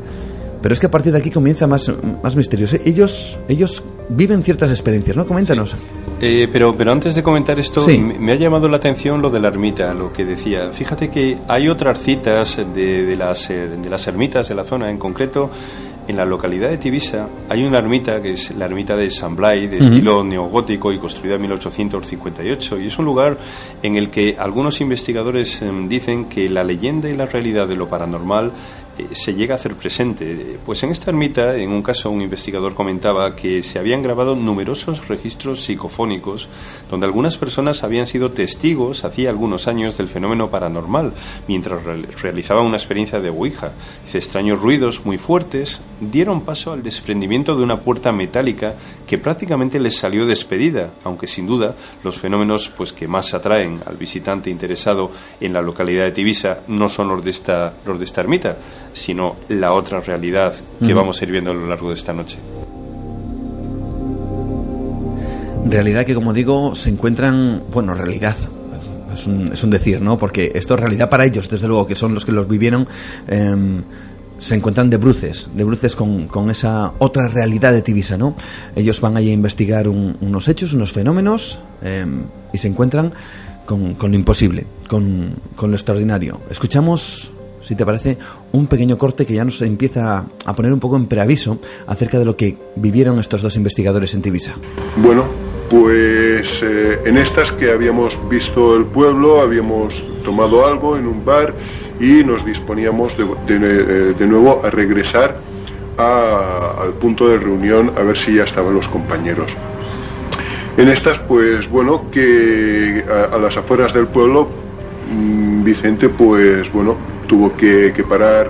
[0.61, 1.91] Pero es que a partir de aquí comienza más,
[2.23, 2.77] más misterioso.
[2.83, 5.25] Ellos, ellos viven ciertas experiencias, ¿no?
[5.25, 5.75] Coméntanos.
[6.19, 9.49] Eh, pero, pero antes de comentar esto, me, ha llamado la atención lo de la
[9.49, 10.71] ermita, lo que decía.
[10.71, 14.89] Fíjate que hay otras citas de, de, las, eh, de las ermitas de la zona,
[14.89, 15.51] en concreto
[16.07, 19.67] en la localidad de Tibisa hay una ermita que es la ermita de San Blay,
[19.67, 22.79] de estilo neogótico y construida en 1858.
[22.79, 23.37] Y es un lugar
[23.83, 27.89] en el que algunos investigadores em, dicen que la leyenda y la realidad de lo
[27.89, 28.51] paranormal
[29.11, 30.59] se llega a hacer presente.
[30.65, 35.07] Pues en esta ermita, en un caso, un investigador comentaba que se habían grabado numerosos
[35.07, 36.49] registros psicofónicos
[36.89, 41.13] donde algunas personas habían sido testigos hacía algunos años del fenómeno paranormal
[41.47, 41.83] mientras
[42.21, 43.71] realizaban una experiencia de Ouija.
[44.05, 49.79] Dice, extraños ruidos muy fuertes dieron paso al desprendimiento de una puerta metálica que prácticamente
[49.79, 55.11] les salió despedida, aunque sin duda los fenómenos pues que más atraen al visitante interesado
[55.39, 58.57] en la localidad de Tibisa no son los de esta, los de esta ermita,
[58.97, 60.53] sino la otra realidad
[60.85, 62.37] que vamos a ir viendo a lo largo de esta noche.
[65.65, 68.35] Realidad que, como digo, se encuentran, bueno, realidad,
[69.13, 70.17] es un, es un, decir, ¿no?
[70.17, 72.87] Porque esto es realidad para ellos, desde luego, que son los que los vivieron.
[73.27, 73.81] Eh,
[74.39, 78.35] se encuentran de bruces, de bruces con, con, esa otra realidad de Tibisa, ¿no?
[78.75, 82.05] Ellos van allí a investigar un, unos hechos, unos fenómenos, eh,
[82.53, 83.13] y se encuentran
[83.65, 86.41] con, con, lo imposible, con, con lo extraordinario.
[86.49, 87.33] Escuchamos
[87.67, 88.17] si te parece,
[88.53, 92.23] un pequeño corte que ya nos empieza a poner un poco en preaviso acerca de
[92.23, 94.53] lo que vivieron estos dos investigadores en Tibisa.
[94.95, 95.25] Bueno,
[95.69, 101.53] pues eh, en estas que habíamos visto el pueblo, habíamos tomado algo en un bar
[101.99, 105.35] y nos disponíamos de, de, de nuevo a regresar
[105.97, 109.51] a, al punto de reunión a ver si ya estaban los compañeros.
[110.77, 113.03] En estas, pues bueno, que
[113.33, 114.47] a, las afueras del pueblo,
[115.11, 116.95] mmm, Vicente, pues bueno,
[117.27, 118.49] tuvo que, que parar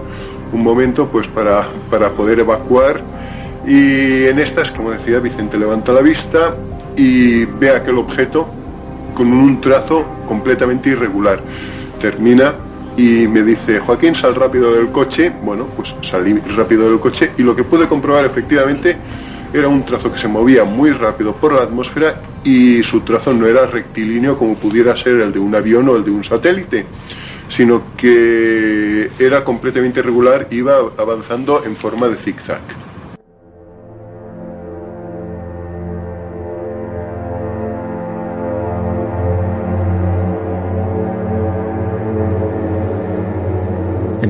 [0.51, 3.01] un momento pues para, para, poder evacuar
[3.65, 6.55] y en estas, como decía, Vicente levanta la vista
[6.95, 8.47] y ve aquel objeto
[9.13, 11.41] con un trazo completamente irregular.
[11.99, 12.53] Termina
[12.95, 15.31] y me dice, Joaquín, sal rápido del coche.
[15.43, 18.95] Bueno, pues salí rápido del coche y lo que pude comprobar efectivamente
[19.53, 23.45] era un trazo que se movía muy rápido por la atmósfera y su trazo no
[23.45, 26.85] era rectilíneo como pudiera ser el de un avión o el de un satélite
[27.49, 32.61] sino que era completamente irregular, iba avanzando en forma de zigzag.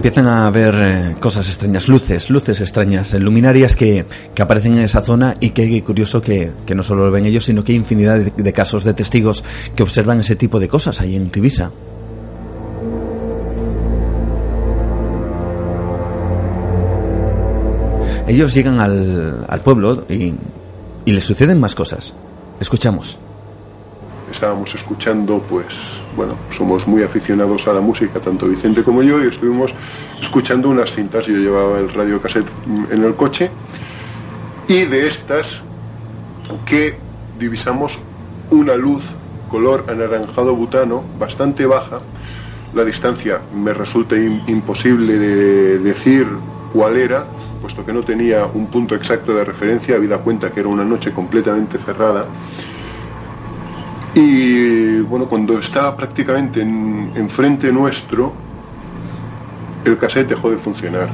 [0.07, 4.85] empiezan a ver eh, cosas extrañas, luces, luces extrañas, eh, luminarias que, que, aparecen en
[4.85, 7.77] esa zona y que curioso que, que, no solo lo ven ellos, sino que hay
[7.77, 9.43] infinidad de, de, casos de testigos
[9.75, 11.71] que observan ese tipo de cosas ahí en Tibisa.
[18.27, 20.33] Ellos llegan al, pueblo y,
[21.05, 22.13] y les suceden más cosas.
[22.59, 23.17] Escuchamos.
[24.31, 25.67] Estábamos escuchando, pues,
[26.15, 29.71] bueno, somos muy aficionados a la música, tanto Vicente como yo, y estuvimos
[30.21, 31.25] escuchando unas cintas.
[31.25, 32.49] Yo llevaba el radio cassette
[32.91, 33.49] en el coche,
[34.67, 35.61] y de estas
[36.65, 36.97] que
[37.39, 37.97] divisamos
[38.51, 39.03] una luz
[39.49, 42.01] color anaranjado butano bastante baja.
[42.73, 46.27] La distancia me resulta imposible de decir
[46.73, 47.25] cuál era,
[47.67, 51.11] puesto que no tenía un punto exacto de referencia, habida cuenta que era una noche
[51.11, 52.25] completamente cerrada.
[54.15, 58.31] Y bueno, cuando estaba prácticamente enfrente nuestro,
[59.83, 61.09] el cassette dejó de funcionar.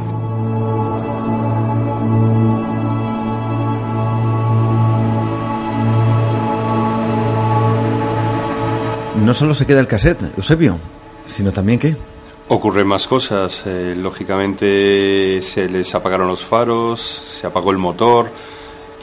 [9.26, 10.78] No solo se queda el cassette, Eusebio,
[11.26, 12.13] sino también que...
[12.50, 13.64] Ocurren más cosas.
[13.66, 18.30] Eh, lógicamente se les apagaron los faros, se apagó el motor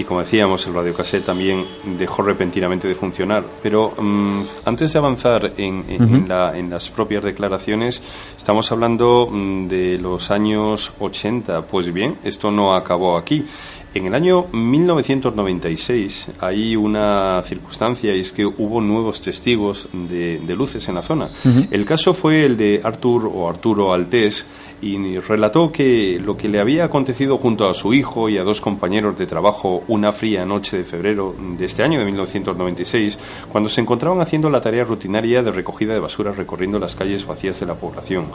[0.01, 1.66] y como decíamos, el radiocassette también
[1.99, 3.45] dejó repentinamente de funcionar.
[3.62, 8.01] Pero mm, antes de avanzar en, las propias declaraciones,
[8.34, 11.66] estamos hablando mm, de los años 80.
[11.66, 13.45] Pues bien, esto no acabó aquí.
[13.93, 20.88] En el año 1996 hay una circunstancia y es que hubo nuevos testigos de, luces
[20.88, 21.30] en la zona.
[21.70, 24.47] El caso fue el de Artur o Arturo Altés,
[24.82, 28.61] y relató que lo que le había acontecido junto a su hijo y a dos
[28.61, 33.18] compañeros de trabajo una fría noche de febrero de este año de 1996,
[33.51, 37.61] cuando se encontraban haciendo la tarea rutinaria de recogida de basura recorriendo las calles vacías
[37.61, 38.26] de la población.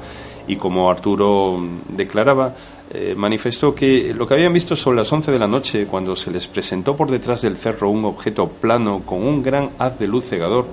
[0.48, 2.54] Y como Arturo declaraba,
[2.92, 6.32] eh, manifestó que lo que habían visto son las 11 de la noche cuando se
[6.32, 10.26] les presentó por detrás del cerro un objeto plano con un gran haz de luz
[10.26, 10.68] cegador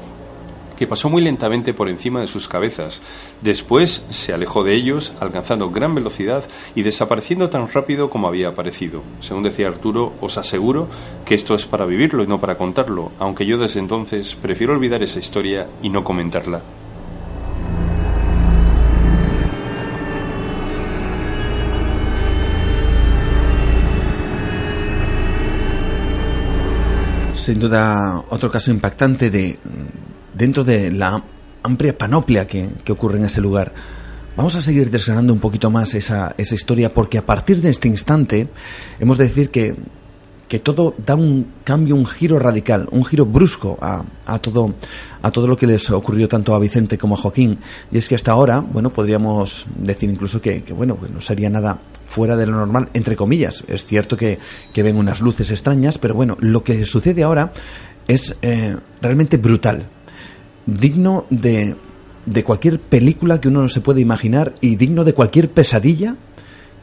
[0.77, 3.01] que pasó muy lentamente por encima de sus cabezas.
[3.41, 6.45] Después se alejó de ellos, alcanzando gran velocidad
[6.75, 9.03] y desapareciendo tan rápido como había aparecido.
[9.21, 10.89] Según decía Arturo, os aseguro
[11.25, 15.03] que esto es para vivirlo y no para contarlo, aunque yo desde entonces prefiero olvidar
[15.05, 16.63] esa historia y no comentarla.
[27.43, 29.59] Sin duda, otro caso impactante de
[30.33, 31.25] dentro de la
[31.65, 33.73] amplia panoplia que, ocurre en ese lugar.
[34.37, 37.89] Vamos a seguir desgranando un poquito más esa, esa historia porque a partir de este
[37.89, 38.49] instante
[39.01, 39.75] hemos de decir que,
[40.53, 44.75] que todo da un cambio, un giro radical, un giro brusco a, a, todo,
[45.23, 47.55] a todo lo que les ocurrió tanto a Vicente como a Joaquín.
[47.91, 52.37] Y es que hasta ahora, bueno, podríamos decir incluso que, bueno, no sería nada fuera
[52.37, 53.65] de lo normal, entre comillas.
[53.67, 54.39] Es cierto que,
[54.75, 57.51] que ven unas luces extrañas, pero bueno, lo que sucede ahora
[58.07, 59.89] es eh, realmente brutal
[60.67, 61.77] digno de,
[62.27, 66.17] de cualquier película que uno se puede imaginar y digno de cualquier pesadilla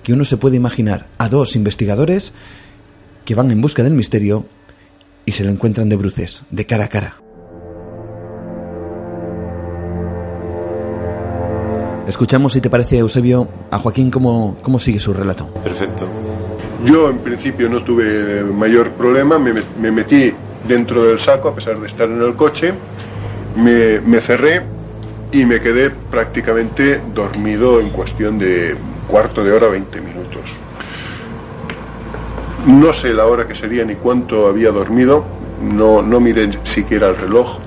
[0.02, 2.34] que uno se puede imaginar a dos investigadores
[3.30, 4.44] que van en busca del misterio
[5.24, 7.14] y se lo encuentran de bruces, de cara a cara.
[12.08, 15.46] Escuchamos, si te parece, Eusebio, a Joaquín cómo, cómo sigue su relato.
[15.64, 16.10] Perfecto.
[16.86, 20.34] Yo en principio no tuve mayor problema, me, me metí
[20.68, 22.74] dentro del saco a pesar de estar en el coche
[23.56, 24.64] me, cerré
[25.32, 28.76] y me quedé prácticamente dormido en cuestión de
[29.08, 30.29] cuarto de hora, 20 minutos.
[32.68, 35.24] No sé la hora que sería ni cuánto había dormido,
[35.62, 37.58] no, no miré siquiera el reloj.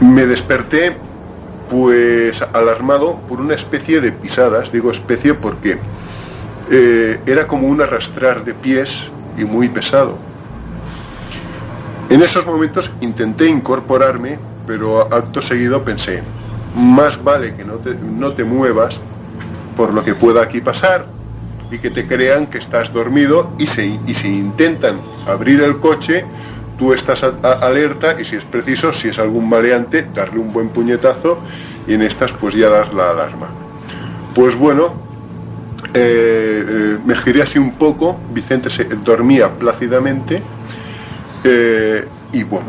[0.00, 0.96] Me desperté
[1.68, 5.78] pues alarmado por una especie de pisadas, digo especie porque
[6.70, 8.96] eh, era como un arrastrar de pies
[9.36, 10.16] y muy pesado.
[12.08, 16.22] En esos momentos intenté incorporarme, pero acto seguido pensé,
[16.76, 19.00] más vale que no te, no te muevas
[19.76, 21.15] por lo que pueda aquí pasar
[21.70, 26.24] y que te crean que estás dormido y si, y si intentan abrir el coche,
[26.78, 31.38] tú estás alerta y si es preciso, si es algún maleante, darle un buen puñetazo
[31.86, 33.48] y en estas pues ya das la alarma.
[34.34, 34.94] Pues bueno,
[35.94, 40.42] eh, eh, me giré así un poco, Vicente se dormía plácidamente
[41.44, 42.66] eh, y bueno,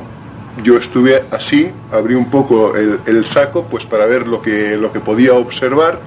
[0.64, 5.00] yo estuve así, abrí un poco el, saco pues para ver lo que, lo que
[5.00, 6.00] podía observar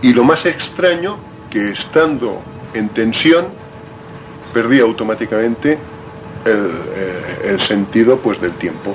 [0.00, 1.16] y lo más extraño
[1.54, 2.42] que estando
[2.74, 3.46] en tensión
[4.52, 5.78] perdí automáticamente
[6.44, 8.94] el, eh, el, sentido pues del tiempo.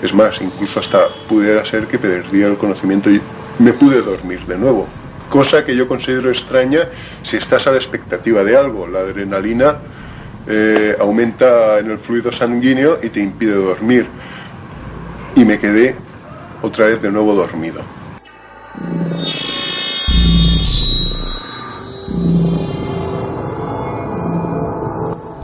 [0.00, 3.20] Es más, incluso hasta pudiera ser que perdía el conocimiento y
[3.58, 4.86] me pude dormir de nuevo.
[5.28, 6.88] Cosa que yo considero extraña
[7.24, 8.86] si estás a la expectativa de algo.
[8.86, 9.78] La adrenalina
[10.46, 14.06] eh, aumenta en el fluido sanguíneo y te impide dormir.
[15.34, 15.96] Y me quedé
[16.62, 17.82] otra vez de nuevo dormido.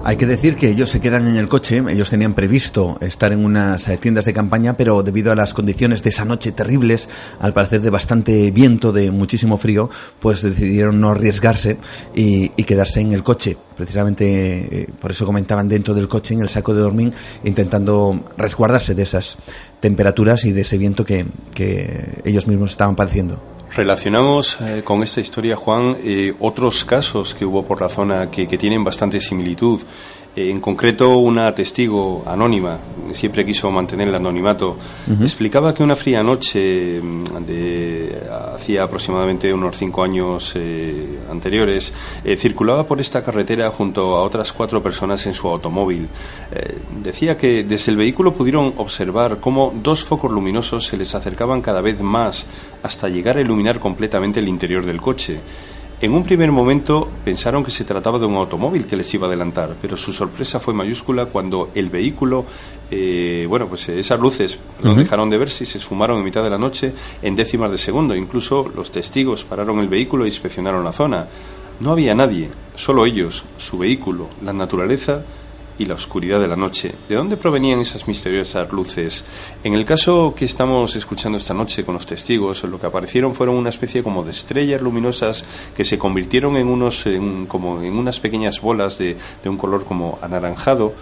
[0.07, 3.45] Hay que decir que ellos se quedan en el coche, ellos tenían previsto estar en
[3.45, 7.09] unas eh, tiendas de campaña, pero debido a las condiciones de esa noche terribles,
[7.41, 9.91] al parecer de bastante viento, de muchísimo frío,
[10.21, 11.79] pues decidieron no arriesgarse
[12.15, 13.57] y, quedarse en el coche.
[13.77, 18.95] Precisamente eh, por eso comentaban dentro del coche, en el saco de dormir, intentando resguardarse
[18.95, 19.37] de esas
[19.81, 21.27] temperaturas y de ese viento que
[22.25, 23.56] ellos mismos estaban padeciendo.
[23.77, 28.49] Relacionamos eh, con esta historia, Juan, eh, otros casos que hubo por la zona que,
[28.49, 29.83] que tienen bastante similitud.
[30.35, 32.79] Eh, en concreto, una testigo anónima,
[33.13, 34.79] siempre quiso mantener el anonimato,
[35.21, 37.86] explicaba que una fría noche mm, de
[38.77, 41.93] aproximadamente unos cinco años eh, anteriores,
[42.25, 46.09] eh, circulaba por esta carretera junto a otras cuatro personas en su automóvil.
[47.03, 51.81] decía que desde el vehículo pudieron observar cómo dos focos luminosos se les acercaban cada
[51.81, 52.47] vez más
[52.83, 55.39] hasta llegar a iluminar completamente el interior del coche.
[55.99, 59.29] En un primer momento pensaron que se trataba de un automóvil que les iba a
[59.29, 62.45] adelantar, pero su sorpresa fue mayúscula cuando el vehículo,
[62.91, 66.51] eh, bueno, pues esas luces no dejaron de verse y se esfumaron en mitad de
[66.51, 66.93] la noche
[67.23, 68.15] en décimas de segundo.
[68.15, 71.29] Incluso los testigos pararon el vehículo e inspeccionaron la zona.
[71.81, 75.25] No había nadie, solo ellos, su vehículo, la naturaleza
[75.79, 76.95] y la oscuridad de la noche.
[77.09, 79.25] ¿De dónde provenían esas misteriosas luces?
[79.63, 83.57] En el caso que estamos escuchando esta noche con los testigos, lo que aparecieron fueron
[83.57, 85.45] una especie como de estrellas luminosas
[85.77, 87.05] que se convirtieron en unos
[87.49, 90.95] como en unas pequeñas bolas de, de un color como anaranjado.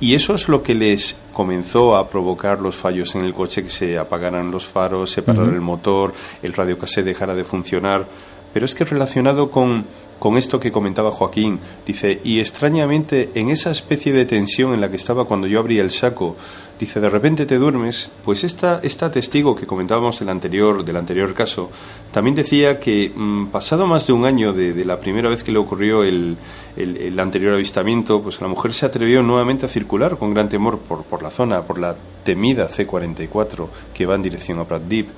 [0.00, 3.70] Y eso es lo que les comenzó a provocar los fallos en el coche, que
[3.70, 8.06] se apagaran los faros, se parara el motor, el radio se dejara de funcionar.
[8.52, 9.86] Pero es que relacionado con
[10.18, 11.60] con esto que comentaba Joaquín.
[11.86, 15.82] Dice, y extrañamente en esa especie de tensión en la que estaba cuando yo abría
[15.82, 16.36] el saco,
[16.78, 21.34] dice, de repente te duermes, pues esta, esta testigo que comentábamos del anterior, del anterior
[21.34, 21.70] caso,
[22.12, 25.58] también decía que mm, pasado más de un año de, la primera vez que le
[25.58, 26.36] ocurrió el,
[26.76, 31.04] el, anterior avistamiento, pues la mujer se atrevió nuevamente a circular con gran temor por,
[31.04, 35.08] por la zona, por la temida C-44 que va en dirección a Prat Deep.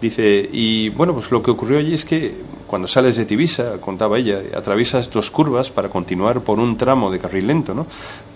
[0.00, 2.34] Dice, y bueno, pues lo que ocurrió allí es que
[2.66, 7.18] cuando sales de Tibisa, contaba ella, atraviesas dos curvas para continuar por un tramo de
[7.18, 7.86] carril lento, ¿no?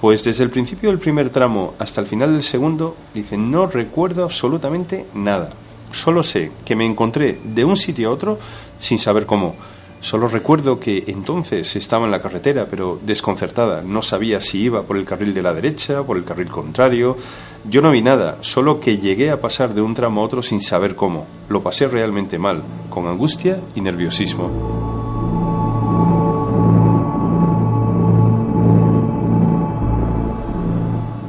[0.00, 4.24] Pues desde el principio del primer tramo hasta el final del segundo, dice, no recuerdo
[4.24, 5.50] absolutamente nada.
[5.92, 8.38] Solo sé que me encontré de un sitio a otro
[8.80, 9.54] sin saber cómo.
[10.04, 13.80] Solo recuerdo que entonces estaba en la carretera, pero desconcertada.
[13.80, 17.16] No sabía si iba por el carril de la derecha, por el carril contrario.
[17.70, 20.60] Yo no vi nada, solo que llegué a pasar de un tramo a otro sin
[20.60, 21.26] saber cómo.
[21.48, 24.50] Lo pasé realmente mal, con angustia y nerviosismo.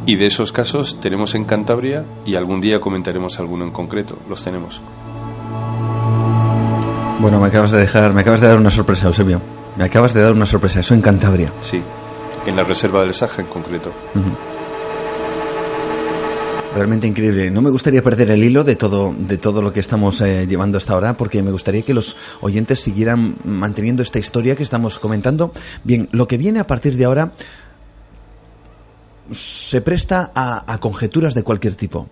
[0.06, 4.18] Y de esos casos tenemos en Cantabria y algún día comentaremos alguno en concreto.
[4.28, 4.82] Los tenemos.
[7.20, 9.42] Bueno, me acabas de dejar, me acabas de dar una sorpresa, Eusebio.
[9.78, 11.54] Me acabas de dar una sorpresa, eso en Cantabria.
[11.62, 11.82] Sí,
[12.46, 13.94] en la reserva del Saja en concreto.
[16.74, 17.50] Realmente increíble.
[17.52, 20.78] No me gustaría perder el hilo de todo, de todo lo que estamos eh, llevando
[20.78, 25.54] hasta ahora, porque me gustaría que los oyentes siguieran manteniendo esta historia que estamos comentando.
[25.86, 27.32] Bien, lo que viene a partir de ahora
[29.32, 32.10] se presta a conjeturas de cualquier tipo.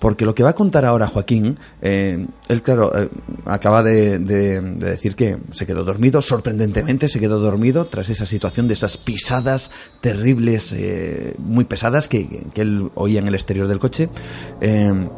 [0.00, 3.10] Porque lo que va a contar ahora Joaquín, eh, él, claro, eh,
[3.44, 8.74] acaba de, decir que se quedó dormido, sorprendentemente se quedó dormido tras esa situación de
[8.74, 9.70] esas pisadas
[10.00, 14.08] terribles, eh, muy pesadas que, que, él oía en el exterior del coche.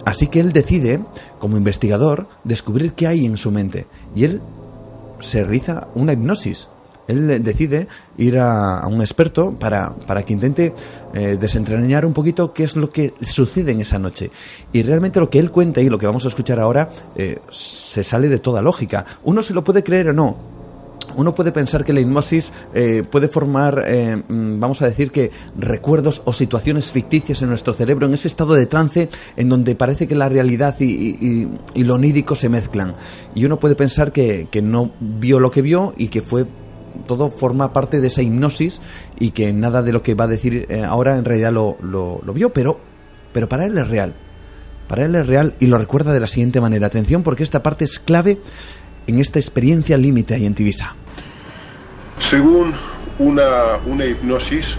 [0.05, 1.01] así que él decide,
[1.39, 3.87] como investigador, descubrir qué hay en su mente.
[4.17, 4.41] Y él
[5.21, 6.69] se realiza una hipnosis
[7.09, 7.89] él decide
[8.19, 10.75] ir a, un experto para, para que intente
[11.15, 14.31] eh, desentrañar un poquito qué es lo que sucede en esa noche.
[14.73, 18.05] Y realmente lo que él cuenta y lo que vamos a escuchar ahora eh, se
[18.05, 19.05] sale de toda lógica.
[19.25, 20.37] Uno se lo puede creer o no,
[21.17, 23.85] uno puede pensar que la hipnosis eh, puede formar,
[24.29, 28.55] mm, vamos a decir que recuerdos o situaciones ficticias en nuestro cerebro, en ese estado
[28.55, 32.95] de trance en donde parece que la realidad y, lo onírico se mezclan.
[33.35, 36.47] Y uno puede pensar que, que, no vio lo que vio y que fue
[37.07, 38.81] todo forma parte de esa hipnosis
[39.19, 42.21] y que nada de lo que va a decir eh, ahora en realidad lo, lo,
[42.33, 42.81] vio, pero,
[43.33, 44.15] pero para él es real.
[44.89, 46.87] Para él es real y lo recuerda de la siguiente manera.
[46.87, 48.41] Atención porque esta parte es clave
[49.07, 50.95] en esta experiencia límite ahí en Tibisa.
[52.31, 52.75] Según
[53.19, 54.77] una, una hipnosis,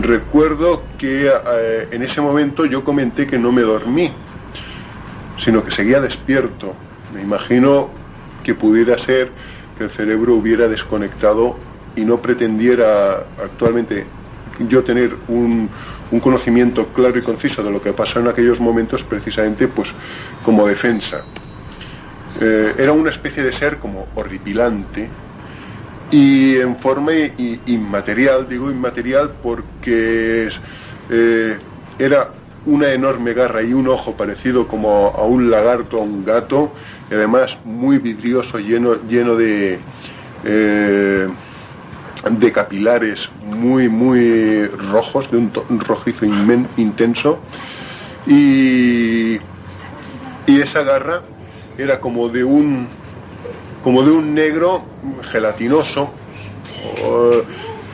[0.00, 4.12] recuerdo que eh, en ese momento yo comenté que no me dormí,
[5.38, 6.74] sino que seguía despierto.
[7.14, 7.88] Me imagino
[8.42, 9.30] que pudiera ser
[9.76, 11.56] que el cerebro hubiera desconectado
[11.94, 14.04] y no pretendiera actualmente
[14.68, 15.68] yo tener un,
[16.10, 19.92] un, conocimiento claro y conciso de lo que pasó en aquellos momentos precisamente pues
[20.42, 21.22] como defensa.
[22.40, 25.08] Eh, era una especie de ser como horripilante
[26.10, 27.12] y en forma
[27.66, 30.48] inmaterial, digo inmaterial porque
[31.10, 31.56] eh,
[31.98, 32.28] era
[32.66, 36.72] una enorme garra y un ojo parecido como a un lagarto, a un gato,
[37.10, 39.78] y además muy vidrioso, lleno, lleno de,
[40.44, 41.28] eh,
[42.30, 46.26] de capilares muy, muy rojos, de un, rojizo
[46.76, 47.38] intenso.
[48.26, 49.36] Y,
[50.46, 51.22] y esa garra
[51.78, 52.88] era como de un
[53.86, 54.82] como de un negro
[55.30, 56.10] gelatinoso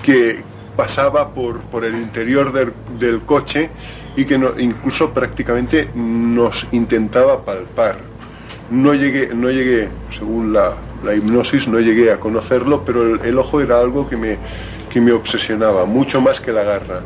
[0.03, 0.43] que
[0.75, 3.69] pasaba por, por el interior del, del coche
[4.17, 7.97] y que no, incluso prácticamente nos intentaba palpar.
[8.71, 13.61] No llegué, no llegué según la, la hipnosis, no llegué a conocerlo, pero el, ojo
[13.61, 14.39] era algo que me,
[14.91, 17.01] que me obsesionaba, mucho más que la garra.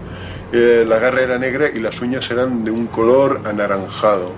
[0.52, 4.32] Eh, la garra era negra y las uñas eran de un color anaranjado.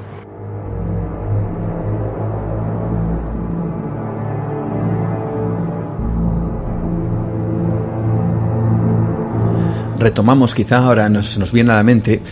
[9.98, 12.22] Retomamos, quizá ahora nos, nos viene a la mente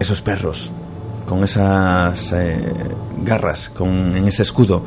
[0.00, 0.72] esos perros
[1.30, 2.72] con esas eh,
[3.24, 4.82] garras, con en ese escudo.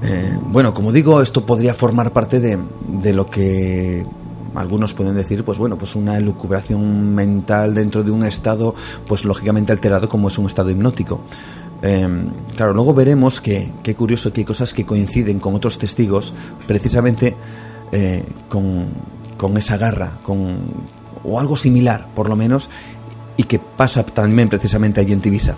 [0.00, 2.56] Eh, bueno, como digo, esto podría formar parte de,
[2.86, 4.06] de, lo que
[4.54, 8.72] algunos pueden decir, pues bueno, pues una elucubración mental dentro de un estado,
[9.08, 11.22] pues lógicamente alterado como es un estado hipnótico.
[11.82, 12.08] Eh,
[12.54, 16.34] claro, luego veremos que, qué curioso que hay cosas que coinciden con otros testigos,
[16.68, 17.36] precisamente
[18.48, 18.88] con,
[19.36, 20.86] con esa garra, con,
[21.24, 22.70] o algo similar, por lo menos,
[23.38, 25.56] y que pasa también precisamente allí en Tibisa.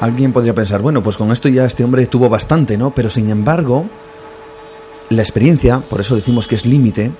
[0.00, 2.94] Alguien podría pensar, bueno, pues con esto ya este hombre tuvo bastante, ¿no?
[2.94, 3.88] Pero sin embargo,
[5.08, 7.10] la experiencia, por eso decimos que es límite,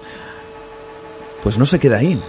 [1.42, 2.22] pues no se queda ahí.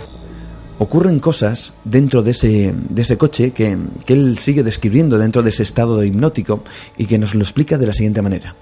[0.79, 5.49] Ocurren cosas dentro de ese, de ese coche que, que él sigue describiendo dentro de
[5.49, 6.63] ese estado hipnótico
[6.97, 8.55] y que nos lo explica de la siguiente manera.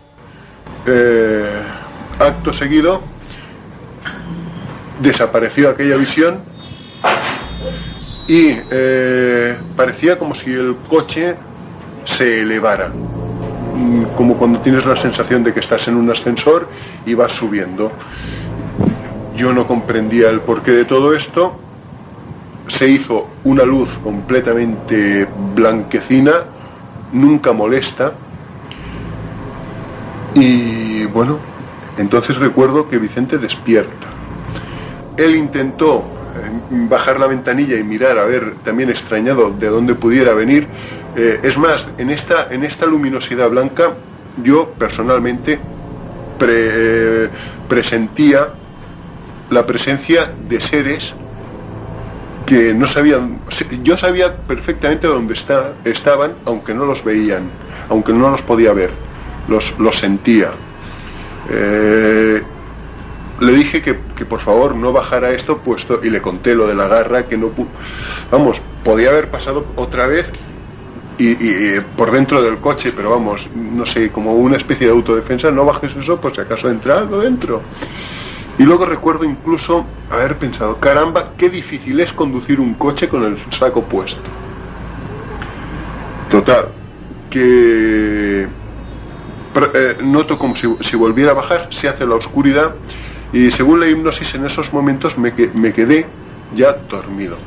[0.85, 1.61] Eh,
[2.19, 3.01] acto seguido,
[4.99, 6.39] desapareció aquella visión
[8.27, 11.35] y eh, parecía como si el coche
[12.05, 12.91] se elevara,
[14.15, 16.67] como cuando tienes la sensación de que estás en un ascensor
[17.05, 17.91] y vas subiendo.
[19.35, 21.59] Yo no comprendía el porqué de todo esto.
[22.67, 26.33] Se hizo una luz completamente blanquecina,
[27.13, 28.13] nunca molesta.
[30.35, 31.39] Y bueno,
[31.97, 34.08] entonces recuerdo que Vicente despierta.
[35.19, 36.05] Él intentó
[36.69, 40.67] bajar la ventanilla y mirar a ver, también extrañado de dónde pudiera venir.
[41.15, 43.91] Eh, es más, en esta, en esta luminosidad blanca,
[44.41, 45.59] yo personalmente
[46.39, 47.29] eh,
[47.67, 48.47] presentía
[49.49, 51.13] la presencia de seres
[52.45, 53.39] que no sabían,
[53.83, 57.49] yo sabía perfectamente dónde está, estaban, aunque no los veían,
[57.89, 58.91] aunque no los podía ver,
[59.47, 60.51] los, los sentía.
[61.51, 62.41] Eh,
[63.39, 66.75] le dije que, que, por favor no bajara esto puesto y le conté lo de
[66.75, 67.51] la garra que no
[68.31, 70.27] vamos podía haber pasado otra vez
[71.17, 75.65] y, por dentro del coche pero vamos no sé como una especie de autodefensa no
[75.65, 77.61] bajes eso por si acaso entra algo dentro.
[78.57, 83.37] Y luego recuerdo incluso haber pensado caramba qué difícil es conducir un coche con el
[83.51, 84.29] saco puesto
[86.29, 86.67] total
[87.29, 88.47] que
[89.73, 92.75] eh, noto como si, si volviera a bajar se hace la oscuridad
[93.31, 96.05] y según la hipnosis en esos momentos me, que, me quedé
[96.55, 97.37] ya dormido.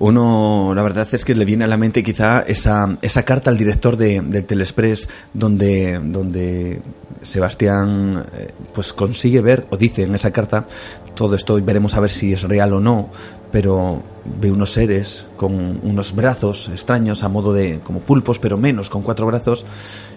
[0.00, 3.58] Uno, la verdad es que le viene a la mente quizá esa, esa carta al
[3.58, 6.80] director de, del Telexpress donde, donde
[7.22, 10.68] Sebastián eh, pues consigue ver, o dice en esa carta,
[11.16, 13.10] todo esto veremos a ver si es real o no,
[13.50, 14.02] pero
[14.40, 19.02] ve unos seres con unos brazos extraños a modo de como pulpos, pero menos, con
[19.02, 19.64] cuatro brazos,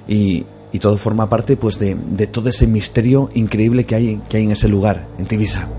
[0.08, 4.38] y, y todo forma parte pues de, de, todo ese misterio increíble que hay, que
[4.38, 5.70] hay en ese lugar, en Tibisa.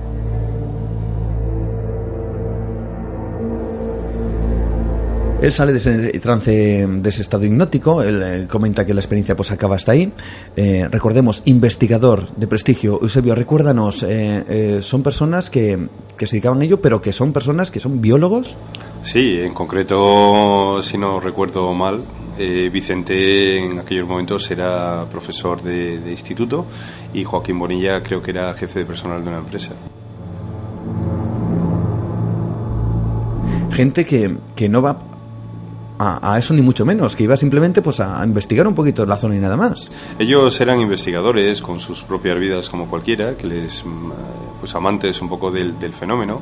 [5.43, 9.35] Él sale de ese trance, de ese estado hipnótico, él eh, comenta que la experiencia
[9.35, 10.13] pues acaba hasta ahí.
[10.55, 13.01] Eh, recordemos, investigador de prestigio.
[13.03, 17.33] Eusebio, recuérdanos, eh, eh, son personas que, que, se dedicaban a ello, pero que son
[17.33, 18.57] personas que son biólogos.
[19.03, 22.05] Sí, en concreto, si no recuerdo mal,
[22.39, 26.67] Vicente en aquellos momentos era profesor de, de instituto
[27.13, 29.73] y Joaquín Bonilla creo que era jefe de personal de una empresa.
[33.73, 34.99] Gente que, que no va
[36.03, 39.17] a, a, eso ni mucho menos, que iba simplemente pues a investigar un poquito la
[39.17, 39.91] zona y nada más.
[40.19, 43.85] Ellos eran investigadores con sus propias vidas como cualquiera, que les
[44.63, 46.41] pues amantes un poco del, del, fenómeno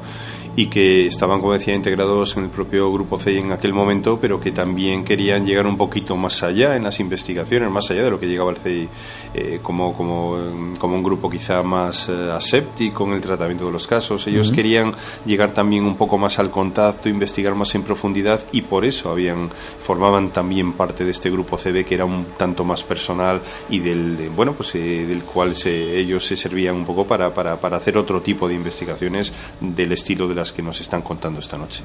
[0.54, 4.38] y que estaban, como decía, integrados en el propio grupo CEI en aquel momento, pero
[4.38, 8.20] que también querían llegar un poquito más allá en las investigaciones, más allá de lo
[8.20, 8.88] que llegaba el CEI
[9.32, 10.36] eh, como, como,
[10.78, 14.26] como, un grupo quizá más eh, aséptico en el tratamiento de los casos.
[14.26, 14.92] Ellos querían
[15.24, 19.49] llegar también un poco más al contacto, investigar más en profundidad y por eso habían
[19.78, 24.30] formaban también parte de este grupo CB que era un tanto más personal y del
[24.34, 27.96] bueno pues eh, del cual se, ellos se servían un poco para, para, para hacer
[27.96, 31.82] otro tipo de investigaciones del estilo de las que nos están contando esta noche.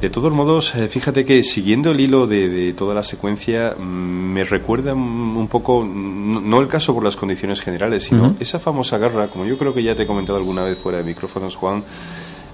[0.00, 4.44] De todos modos, eh, fíjate que siguiendo el hilo de, toda la secuencia, mm, me
[4.44, 9.44] recuerda un poco, no el caso por las condiciones generales, sino esa famosa garra, como
[9.44, 11.84] yo creo que ya te he comentado alguna vez fuera de micrófonos, Juan,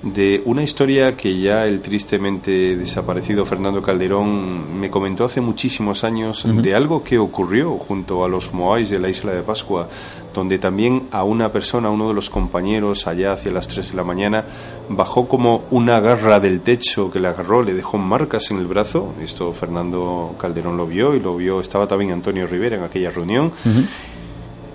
[0.02, 6.46] de una historia que ya el tristemente desaparecido Fernando Calderón me comentó hace muchísimos años
[6.46, 9.88] de algo que ocurrió junto a los Moais de la isla de Pascua,
[10.34, 14.04] donde también a una persona, uno de los compañeros, allá hacia las 3 de la
[14.04, 14.44] mañana,
[14.88, 19.14] bajó como una garra del techo que le agarró, le dejó marcas en el brazo.
[19.22, 23.50] Esto Fernando Calderón lo vio y lo vio, estaba también Antonio Rivera en aquella reunión.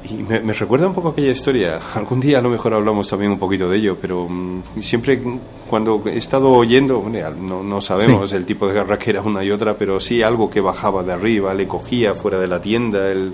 [0.10, 1.80] Y me, recuerda un poco aquella historia.
[1.94, 5.22] Algún día a lo mejor hablamos también un poquito de ello, pero mm, siempre
[5.70, 7.06] cuando he estado oyendo,
[7.40, 10.50] no, no sabemos el tipo de garra que era una y otra, pero sí algo
[10.50, 13.10] que bajaba de arriba, le cogía fuera de la tienda.
[13.12, 13.34] El...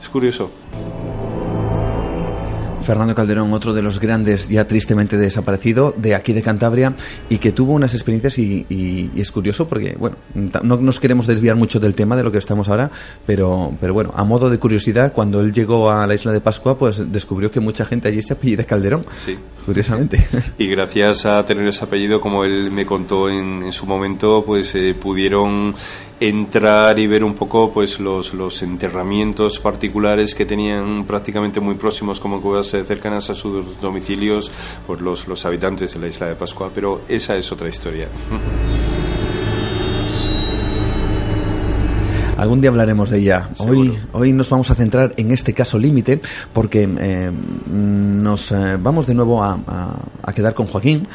[0.00, 0.50] Es curioso.
[2.82, 6.94] Fernando Calderón, otro de los grandes ya tristemente desaparecido de aquí de Cantabria
[7.28, 11.80] y que tuvo unas experiencias y, es curioso porque, bueno, no nos queremos desviar mucho
[11.80, 12.90] del tema de lo que estamos ahora,
[13.26, 16.78] pero, pero bueno, a modo de curiosidad, cuando él llegó a la isla de Pascua,
[16.78, 19.38] pues descubrió que mucha gente allí se apellida Calderón, sí.
[19.64, 20.24] Curiosamente.
[20.58, 24.94] Y gracias a tener ese apellido, como él me contó en, su momento, pues eh,
[24.94, 25.74] pudieron
[26.20, 32.20] entrar y ver un poco pues los, los enterramientos particulares que tenían prácticamente muy próximos
[32.20, 34.50] como cuevas cercanas a sus domicilios
[34.86, 38.08] por los, los habitantes de la isla de Pascua, pero esa es otra historia.
[42.42, 43.50] Algún día hablaremos de ella.
[43.58, 46.20] Hoy, hoy nos vamos a centrar en este caso límite
[46.52, 47.30] porque eh,
[47.70, 49.60] nos eh, vamos de nuevo a,
[50.24, 51.06] a, quedar con Joaquín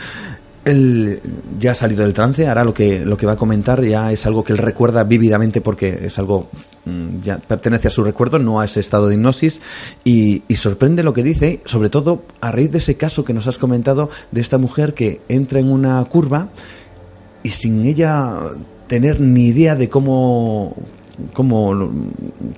[0.64, 1.22] él
[1.60, 4.26] ya ha salido del trance, ahora lo que, lo que va a comentar ya es
[4.26, 6.50] algo que él recuerda vívidamente porque es algo,
[6.86, 9.62] mm, ya pertenece a su recuerdo, no a ese estado de hipnosis,
[10.04, 13.58] y, sorprende lo que dice, sobre todo a raíz de ese caso que nos has
[13.58, 16.50] comentado de esta mujer que entra en una curva
[17.44, 18.34] y sin ella
[18.88, 20.76] tener ni idea de cómo,
[21.34, 21.92] cómo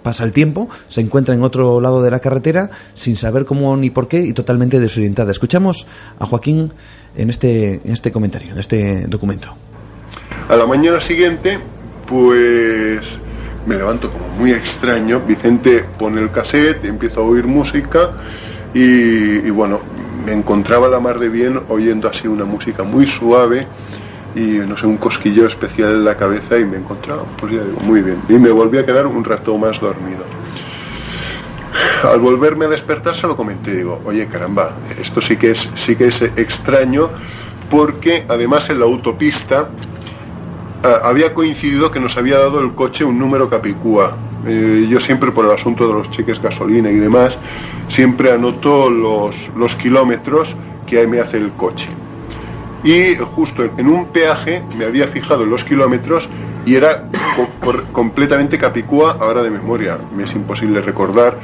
[0.04, 3.90] pasa el tiempo, se encuentra en otro lado de la carretera sin saber cómo ni
[3.90, 5.32] por qué y totalmente desorientada.
[5.32, 5.88] Escuchamos
[6.20, 6.74] a Joaquín
[7.16, 9.56] en este, en este comentario, en este documento.
[10.50, 11.60] A la mañana siguiente,
[12.08, 13.02] pues
[13.66, 15.22] me levanto como muy extraño.
[15.22, 18.12] Vicente pone el cassette, empiezo a oír música
[18.74, 19.80] y, bueno,
[20.26, 23.68] me encontraba la mar de bien oyendo así una música muy suave
[24.36, 27.80] y no sé, un cosquillo especial en la cabeza y me encontraba, pues ya digo,
[27.82, 28.22] muy bien.
[28.30, 30.24] Y me volví a quedar un rato más dormido.
[32.04, 35.96] Al volverme a despertar se lo comenté, digo, oye caramba, esto sí que es, sí
[35.96, 37.10] que es extraño
[37.70, 39.70] porque además en la autopista
[40.84, 44.16] ah, había coincidido que nos había dado el coche un número capicúa.
[44.48, 47.38] Eh, yo siempre por el asunto de los cheques gasolina y demás,
[47.90, 50.56] siempre anoto los, los kilómetros
[50.88, 51.88] que me hace el coche.
[52.84, 56.30] Y justo en un peaje me había fijado los kilómetros
[56.66, 57.04] y era
[57.92, 61.38] completamente capicúa ahora de memoria, me es imposible recordar.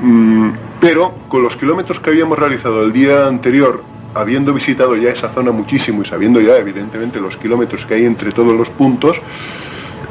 [0.00, 3.82] Mm, pero con los kilómetros que habíamos realizado el día anterior,
[4.14, 8.32] habiendo visitado ya esa zona muchísimo y sabiendo ya evidentemente los kilómetros que hay entre
[8.32, 9.16] todos los puntos,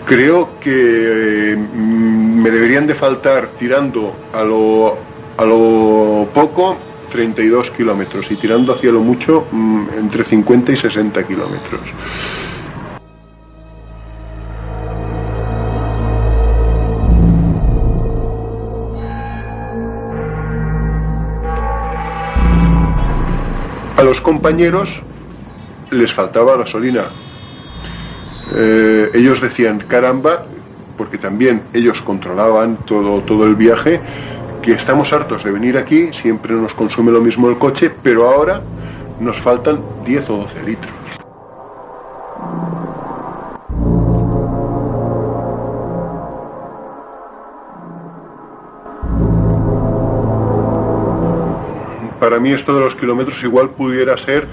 [0.05, 4.97] creo que mm, me deberían de faltar tirando a lo,
[5.37, 6.77] a lo poco
[7.15, 11.81] 32 kilómetros y tirando hacia lo mucho mm, entre 50 y 60 kilómetros.
[23.95, 25.01] A los compañeros
[25.91, 27.05] les faltaba gasolina.
[28.53, 30.45] Eh, ellos decían, caramba,
[30.97, 34.01] porque también ellos controlaban todo, todo el viaje,
[34.65, 38.61] que estamos hartos de venir aquí, siempre nos consume lo mismo el coche, pero ahora
[39.19, 40.93] nos faltan 10 o 12 litros.
[52.19, 54.47] para mí esto de los kilómetros igual pudiera ser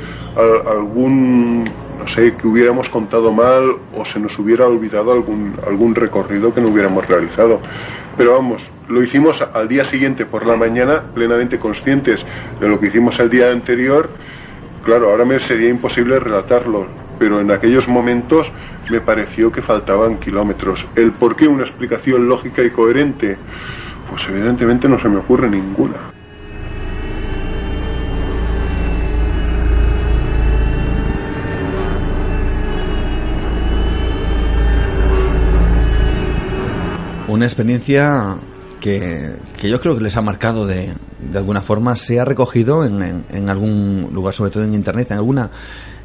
[0.67, 1.65] algún,
[2.03, 6.61] no sé, que hubiéramos contado mal o se nos hubiera olvidado algún, algún recorrido que
[6.61, 7.61] no hubiéramos realizado.
[8.17, 12.27] Pero vamos, lo hicimos al día siguiente por la mañana, plenamente conscientes
[12.61, 14.11] de lo que hicimos el día anterior.
[14.85, 16.89] Claro, ahora me sería imposible relatarlo,
[17.21, 18.51] pero en aquellos momentos
[18.91, 20.85] me pareció que faltaban kilómetros.
[20.97, 21.47] ¿El por qué?
[21.47, 23.37] Una explicación lógica y coherente.
[24.11, 26.22] Pues evidentemente no se me ocurre ninguna.
[37.43, 38.39] Una experiencia
[38.81, 39.35] que,
[39.65, 40.95] yo creo que les ha marcado de,
[41.29, 45.17] de alguna forma, se ha recogido en, en, algún lugar, sobre todo en Internet, en
[45.17, 45.51] alguna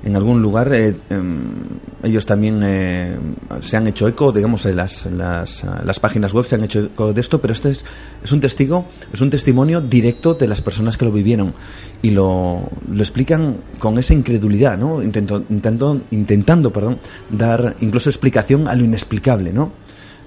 [0.04, 1.54] en algún lugar eh, em,
[2.02, 3.20] ellos también eh,
[3.62, 7.22] se han hecho eco, digamos, las, las, las, páginas web se han hecho eco de
[7.22, 7.86] esto, pero este es,
[8.24, 11.54] es un testigo, es un testimonio directo de las personas que lo vivieron
[12.02, 15.04] y lo, lo explican con esa incredulidad, ¿no?
[15.04, 16.98] Intento, intentando, intentando perdón,
[17.30, 19.74] dar incluso explicación a lo inexplicable, ¿no?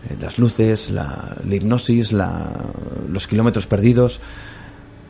[0.08, 2.52] Eh, las luces, la, hipnosis, la,
[3.08, 4.20] los kilómetros perdidos,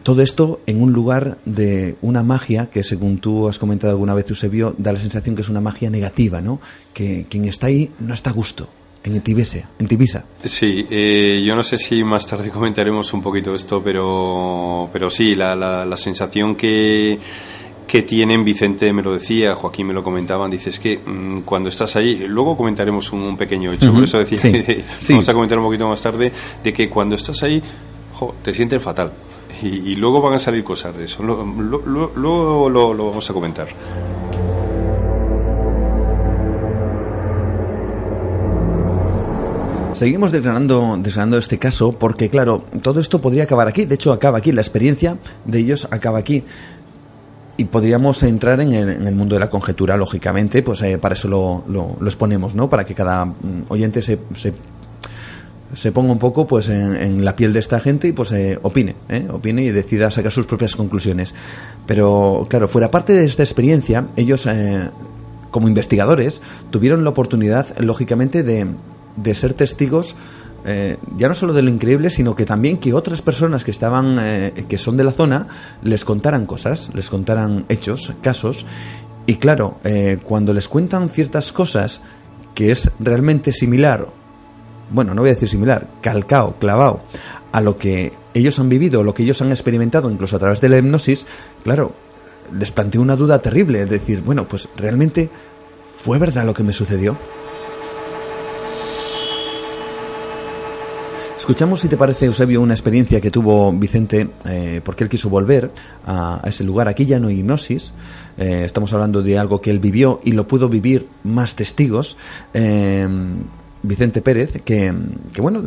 [0.02, 4.28] todo esto en un lugar de una magia que, según tú has comentado alguna vez,
[4.30, 6.60] Eusebio, da la sensación que es una magia negativa, ¿no?
[6.94, 8.68] Que quien está ahí no está a gusto.
[9.02, 10.26] En Tibisa, en Tibisa.
[10.44, 15.34] Sí, eh, yo no sé si más tarde comentaremos un poquito esto, pero, pero sí,
[15.34, 17.18] la, la, sensación que,
[17.90, 21.96] que tienen, Vicente me lo decía, Joaquín me lo comentaban, dices que mm, cuando estás
[21.96, 25.88] ahí, luego comentaremos un, pequeño hecho, por eso decía que vamos a comentar un poquito
[25.88, 26.30] más tarde,
[26.62, 27.60] de que cuando estás ahí,
[28.44, 29.12] te sientes fatal
[29.60, 31.24] y, luego van a salir cosas de eso.
[31.24, 31.44] Luego
[32.14, 33.66] lo, lo, vamos a comentar.
[39.94, 43.84] Seguimos desgranando, desgranando este caso porque, claro, todo esto podría acabar aquí.
[43.84, 44.52] De hecho, acaba aquí.
[44.52, 46.44] La experiencia de ellos acaba aquí.
[47.60, 51.96] Y podríamos entrar en el, mundo de la conjetura, lógicamente, pues eh, para eso lo,
[52.06, 52.70] exponemos, ¿no?
[52.70, 54.54] Para que cada mm, oyente se, se
[55.74, 58.96] se ponga un poco pues en, la piel de esta gente y pues eh, opine,
[59.08, 59.28] ¿eh?
[59.30, 61.34] opine y decida sacar sus propias conclusiones.
[61.86, 64.90] Pero claro, fuera parte de esta experiencia, ellos eh,
[65.50, 68.66] como investigadores tuvieron la oportunidad, lógicamente, de,
[69.16, 70.16] de ser testigos
[71.16, 74.78] ya no solo de lo increíble, sino que también que otras personas que estaban, que
[74.78, 75.46] son de la zona,
[75.82, 78.66] les contaran cosas, les contaran hechos, casos.
[79.26, 79.78] Y claro,
[80.24, 82.00] cuando les cuentan ciertas cosas
[82.54, 84.08] que es realmente similar
[84.90, 87.02] bueno, no voy a decir similar, calcao, clavado
[87.52, 90.68] a lo que ellos han vivido, lo que ellos han experimentado, incluso a través de
[90.68, 91.26] la hipnosis,
[91.62, 91.92] claro,
[92.52, 95.30] les planteó una duda terrible, es decir, bueno, pues realmente
[95.94, 97.16] fue verdad lo que me sucedió.
[101.50, 105.72] Escuchamos, si te parece, Eusebio, una experiencia que tuvo Vicente eh, porque él quiso volver
[106.06, 106.86] a, ese lugar.
[106.86, 107.92] Aquí ya no hay hipnosis,
[108.38, 112.16] eh, estamos hablando de algo que él vivió y lo pudo vivir más testigos.
[112.54, 113.04] Eh,
[113.82, 114.94] Vicente Pérez, que,
[115.38, 115.64] bueno,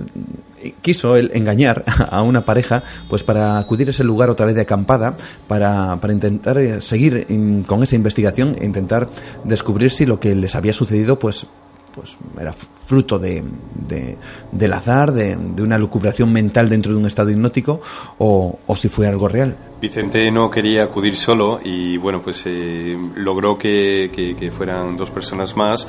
[0.81, 4.61] quiso él engañar a una pareja pues para acudir a ese lugar otra vez de
[4.61, 5.17] acampada
[5.49, 7.27] para, para intentar seguir
[7.67, 9.09] con esa investigación e intentar
[9.43, 11.45] descubrir si lo que les había sucedido pues
[11.93, 13.43] pues era fruto de,
[14.51, 17.81] del azar, de, una lucubración mental dentro de un estado hipnótico
[18.17, 19.55] o, o, si fue algo real.
[19.81, 25.55] Vicente no quería acudir solo y bueno, pues eh, logró que, que, fueran dos personas
[25.55, 25.87] más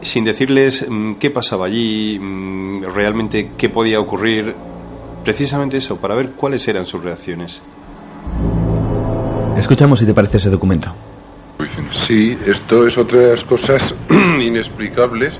[0.00, 4.54] sin decirles mm, qué pasaba allí, mm, realmente qué podía ocurrir,
[5.24, 7.62] precisamente eso, para ver cuáles eran sus reacciones.
[9.56, 10.94] Escuchamos si te parece ese documento.
[12.06, 13.94] Sí, esto es otra de las cosas
[14.40, 15.38] inexplicables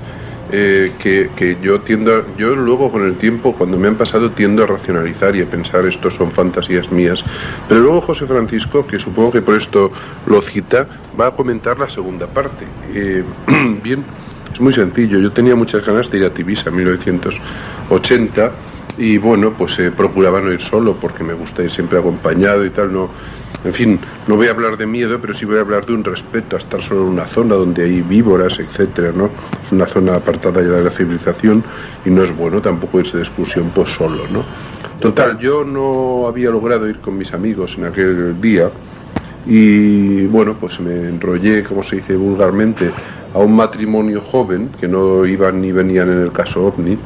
[0.51, 4.67] eh, que, yo tiendo, yo luego con el tiempo, cuando me han pasado, tiendo a
[4.67, 7.23] racionalizar y a pensar esto son fantasías mías.
[7.67, 9.91] Pero luego José Francisco, que supongo que por esto
[10.27, 10.85] lo cita,
[11.19, 12.65] va a comentar la segunda parte.
[12.93, 13.23] Eh,
[13.83, 14.03] bien,
[14.53, 18.51] es muy sencillo, yo tenía muchas ganas de ir a Tibisa en 1980
[18.97, 22.69] y bueno, pues eh, procuraba no ir solo porque me gusta ir siempre acompañado y
[22.69, 23.09] tal, no,
[23.63, 26.03] en fin, no voy a hablar de miedo, pero sí voy a hablar de un
[26.03, 29.29] respeto a estar solo en una zona donde hay víboras, etcétera, ¿no?
[29.65, 31.63] Es una zona apartada ya de la civilización
[32.05, 34.43] y no es bueno tampoco irse de excursión pues solo, ¿no?
[34.99, 38.69] Total, yo no había logrado ir con mis amigos en aquel día
[39.45, 42.91] y bueno, pues me enrollé, como se dice vulgarmente,
[43.33, 46.97] a un matrimonio joven, que no iban ni venían en el caso OVNI,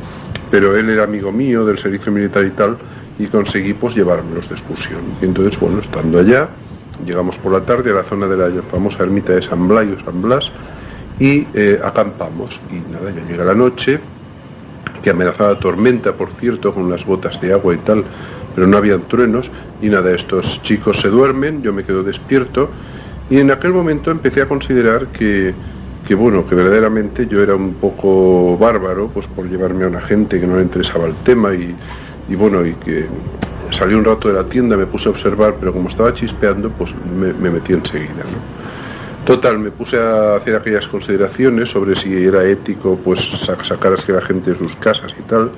[0.49, 2.77] pero él era amigo mío del servicio militar y tal,
[3.19, 5.01] y conseguí pues llevármelos de excursión.
[5.21, 6.49] Y entonces, bueno, estando allá,
[7.05, 10.05] llegamos por la tarde a la zona de la famosa ermita de San Blas o
[10.05, 10.51] San Blas
[11.19, 12.59] y eh, acampamos.
[12.71, 13.99] Y nada, ya llega la noche,
[15.01, 18.03] que amenazaba tormenta, por cierto, con las botas de agua y tal,
[18.55, 19.49] pero no habían truenos,
[19.81, 22.69] y nada, estos chicos se duermen, yo me quedo despierto,
[23.29, 25.53] y en aquel momento empecé a considerar que
[26.07, 30.39] que bueno, que verdaderamente yo era un poco bárbaro, pues por llevarme a una gente
[30.39, 31.75] que no le interesaba el tema y,
[32.29, 33.07] y bueno, y que
[33.71, 36.93] salí un rato de la tienda, me puse a observar, pero como estaba chispeando, pues
[37.19, 38.23] me, me metí enseguida.
[39.25, 43.19] Total, me puse a hacer aquellas consideraciones sobre si era ético pues
[43.65, 45.51] sacar a la gente de sus casas y tal,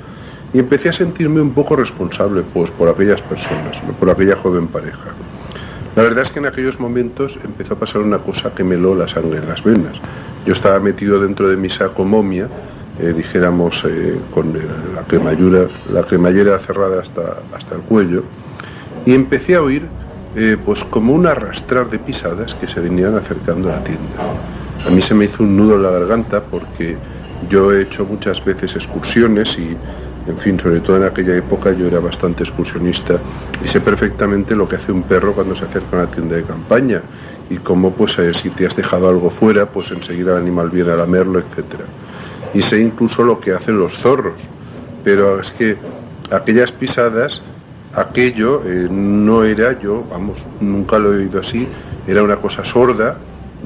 [0.51, 5.13] y empecé a sentirme un poco responsable pues por aquellas personas, por aquella joven pareja.
[5.95, 8.95] La verdad es que en aquellos momentos empezó a pasar una cosa que me heló
[8.95, 9.95] la sangre en las venas.
[10.45, 12.47] Yo estaba metido dentro de mi saco momia,
[12.99, 18.23] eh, dijéramos, eh, con la cremallera, la cremallera cerrada hasta, hasta el cuello,
[19.05, 19.83] y empecé a oír
[20.35, 24.03] eh, pues como un arrastrar de pisadas que se venían acercando a la tienda.
[24.85, 26.97] A mí se me hizo un nudo en la garganta porque
[27.49, 29.75] yo he hecho muchas veces excursiones y,
[30.29, 33.19] en fin, sobre todo en aquella época yo era bastante excursionista
[33.63, 36.43] y sé perfectamente lo que hace un perro cuando se acerca a una tienda de
[36.43, 37.01] campaña
[37.49, 40.91] y cómo, pues, eh, si te has dejado algo fuera, pues enseguida el animal viene
[40.91, 41.85] a lamerlo, etcétera.
[42.53, 44.39] Y sé incluso lo que hacen los zorros,
[45.03, 45.77] pero es que
[46.29, 47.41] aquellas pisadas
[47.95, 51.67] aquello eh, no era yo, vamos, nunca lo he oído así,
[52.07, 53.17] era una cosa sorda,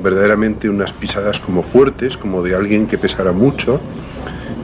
[0.01, 3.81] verdaderamente unas pisadas como fuertes, como de alguien que pesara mucho,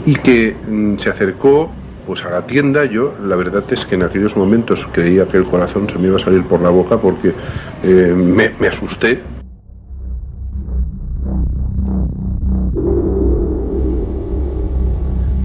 [0.05, 1.71] y que mm, se acercó
[2.09, 5.45] pues a la tienda, yo la verdad es que en aquellos momentos creía que el
[5.45, 7.35] corazón se me iba a salir por la boca porque
[7.83, 9.21] eh, me, asusté.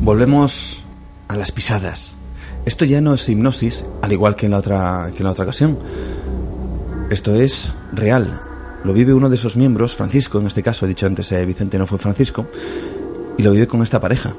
[0.01, 0.87] Volvemos
[1.29, 2.17] a las pisadas.
[2.65, 5.45] Esto ya no es hipnosis, al igual que en la otra, que en la otra
[5.45, 5.79] ocasión.
[7.11, 8.41] Esto es real.
[8.85, 11.77] Lo vive uno de esos miembros, Francisco, en este caso, he dicho antes, eh, Vicente
[11.77, 12.47] no fue Francisco,
[13.37, 14.35] y lo vive con esta pareja.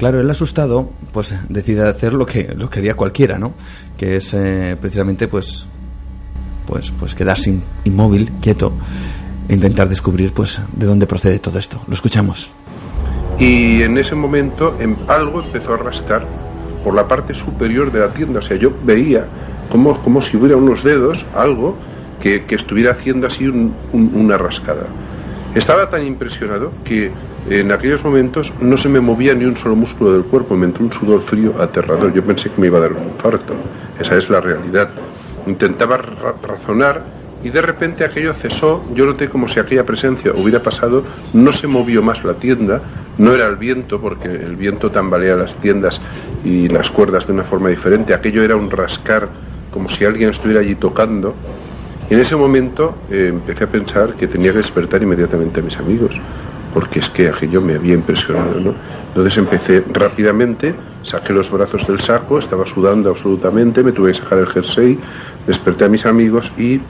[0.00, 3.52] Claro, el asustado, pues decide hacer lo que lo quería cualquiera, ¿no?
[3.98, 5.66] Que es eh, precisamente, pues,
[6.66, 8.72] pues, pues quedarse inmóvil, quieto,
[9.46, 11.82] e intentar descubrir pues de dónde procede todo esto.
[11.86, 12.50] Lo escuchamos.
[13.38, 16.26] Y en ese momento en, algo empezó a rascar
[16.82, 18.38] por la parte superior de la tienda.
[18.38, 19.26] O sea, yo veía
[19.68, 21.76] como, como si hubiera unos dedos, algo
[22.22, 23.44] que, que estuviera haciendo así
[23.92, 24.86] una rascada.
[25.54, 27.10] Estaba tan impresionado que
[27.48, 30.84] en aquellos momentos no se me movía ni un solo músculo del cuerpo, me entró
[30.84, 32.12] un sudor frío aterrador.
[32.12, 33.54] Yo pensé que me iba a dar un infarto.
[33.98, 34.90] Esa es la realidad.
[35.46, 37.02] Intentaba razonar
[37.42, 41.66] y de repente aquello cesó, yo noté como si aquella presencia hubiera pasado, no se
[41.66, 42.82] movió más la tienda,
[43.18, 46.00] no era el viento, porque el viento tambalea las tiendas
[46.44, 49.28] y las cuerdas de una forma diferente, aquello era un rascar
[49.72, 51.34] como si alguien estuviera allí tocando.
[52.10, 56.20] En ese momento eh, empecé a pensar que tenía que despertar inmediatamente a mis amigos,
[56.74, 58.74] porque es que aquello me había impresionado, ¿no?
[59.08, 64.38] Entonces empecé rápidamente, saqué los brazos del saco, estaba sudando absolutamente, me tuve que sacar
[64.38, 64.98] el jersey,
[65.46, 66.80] desperté a mis amigos y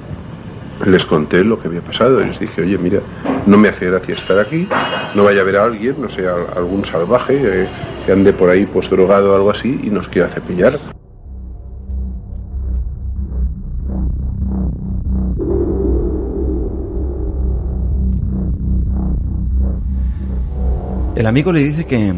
[0.86, 3.00] les conté lo que había pasado les dije, oye, mira,
[3.44, 4.66] no me hace gracia estar aquí,
[5.14, 7.68] no vaya a haber a alguien, no sé, algún salvaje eh,
[8.06, 10.78] que ande por ahí pues drogado o algo así y nos quiera cepillar.
[21.16, 22.14] El amigo le dice que,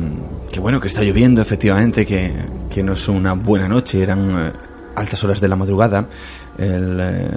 [0.53, 2.32] que bueno, que está lloviendo efectivamente, que,
[2.70, 4.53] que no es una buena noche, eran eh,
[4.95, 6.09] altas horas de la madrugada.
[6.59, 7.28] Él eh,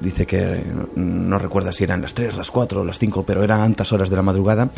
[0.00, 0.62] dice que
[0.94, 4.16] no recuerda si eran las 3, las 4, las 5, pero eran altas horas de
[4.16, 4.70] la madrugada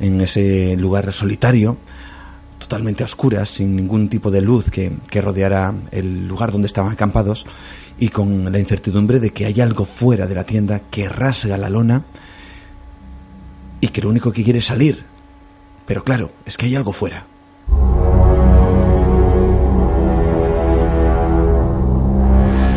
[0.00, 1.76] en ese lugar solitario,
[2.58, 6.92] totalmente a oscuras, sin ningún tipo de luz que, que rodeara el lugar donde estaban
[6.92, 7.46] acampados
[7.98, 11.68] y con la incertidumbre de que hay algo fuera de la tienda que rasga la
[11.68, 12.04] lona
[13.80, 15.09] y que lo único que quiere es salir.
[15.90, 17.24] Pero claro, es que hay algo fuera.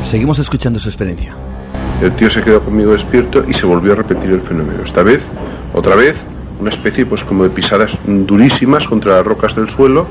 [0.02, 1.36] Seguimos escuchando su experiencia.
[2.02, 4.82] El tío se quedó conmigo despierto y se volvió a repetir el fenómeno.
[4.84, 5.22] Esta vez,
[5.76, 6.18] otra vez,
[6.60, 10.08] una especie pues como de pisadas durísimas contra las rocas del suelo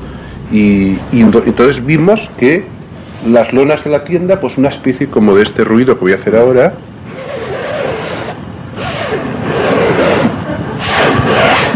[0.49, 2.63] y, entonces vimos que
[3.27, 6.15] las lonas de la tienda, pues una especie como de este ruido que voy a
[6.15, 6.73] hacer ahora,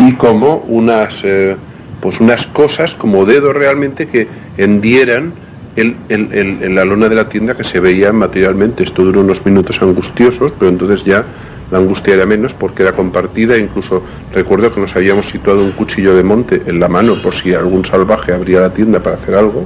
[0.07, 1.55] y como unas eh,
[2.01, 4.27] pues unas cosas como dedos realmente que
[4.57, 5.33] hendieran
[5.75, 8.83] en la lona de la tienda que se veía materialmente.
[8.83, 11.23] Esto duró unos minutos angustiosos, pero entonces ya
[11.69, 13.57] la angustia era menos porque era compartida.
[13.57, 14.01] Incluso
[14.33, 17.85] recuerdo que nos habíamos situado un cuchillo de monte en la mano por si algún
[17.85, 19.65] salvaje abría la tienda para hacer algo.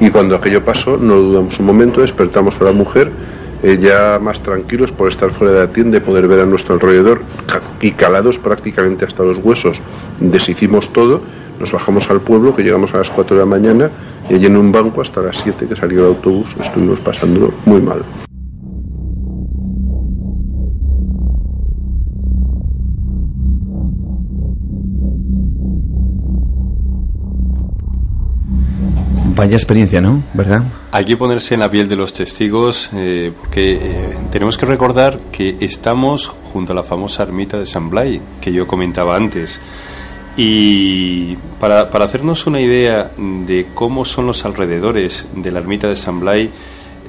[0.00, 3.10] Y cuando aquello pasó, no dudamos un momento, despertamos a la mujer.
[3.66, 6.74] Eh, ya más tranquilos por estar fuera de la tienda y poder ver a nuestro
[6.74, 7.22] alrededor
[7.80, 9.76] y calados prácticamente hasta los huesos.
[10.20, 11.20] Deshicimos todo,
[11.58, 13.90] nos bajamos al pueblo, que llegamos a las 4 de la mañana,
[14.30, 17.80] y allí en un banco hasta las 7 que salió el autobús estuvimos pasando muy
[17.80, 18.04] mal.
[29.36, 30.22] Vaya experiencia, ¿no?
[30.32, 30.62] ¿Verdad?
[30.92, 35.20] Hay que ponerse en la piel de los testigos eh, porque eh, tenemos que recordar
[35.30, 39.60] que estamos junto a la famosa ermita de San Blay que yo comentaba antes.
[40.38, 45.96] Y para, para, hacernos una idea de cómo son los alrededores de la ermita de
[45.96, 46.50] San Blay,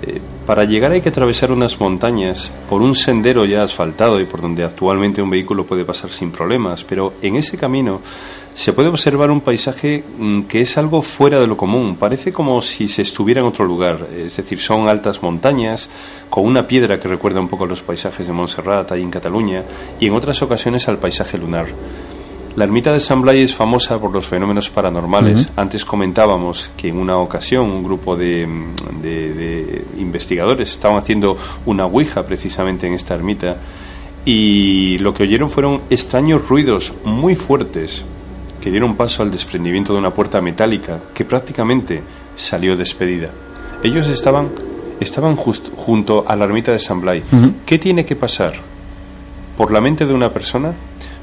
[0.02, 4.42] eh, para llegar hay que atravesar unas montañas por un sendero ya asfaltado y por
[4.42, 8.02] donde actualmente un vehículo puede pasar sin problemas, pero en ese camino
[8.58, 11.96] se puede observar un paisaje mm, que es algo fuera de lo común.
[11.96, 14.08] Parece como si se estuviera en otro lugar.
[14.18, 15.88] Es decir, son altas montañas
[16.28, 19.64] con una piedra que recuerda un poco a los paisajes de Montserrat, ahí en Cataluña,
[20.00, 21.68] y en otras ocasiones al paisaje lunar.
[22.56, 25.50] La ermita de San Blay es famosa por los fenómenos paranormales.
[25.56, 31.38] Antes comentábamos que en una ocasión un grupo de, mm, de, investigadores estaban haciendo
[31.68, 33.58] una ouija precisamente en esta ermita
[34.26, 38.04] y lo que oyeron fueron extraños ruidos muy fuertes
[38.68, 42.04] que dieron paso al desprendimiento de una puerta metálica que prácticamente
[42.36, 43.30] salió despedida.
[43.82, 44.50] Ellos estaban,
[45.00, 47.24] estaban junto a la ermita de San Blay.
[47.66, 48.56] ¿Qué tiene que pasar
[49.56, 50.74] por la mente de una persona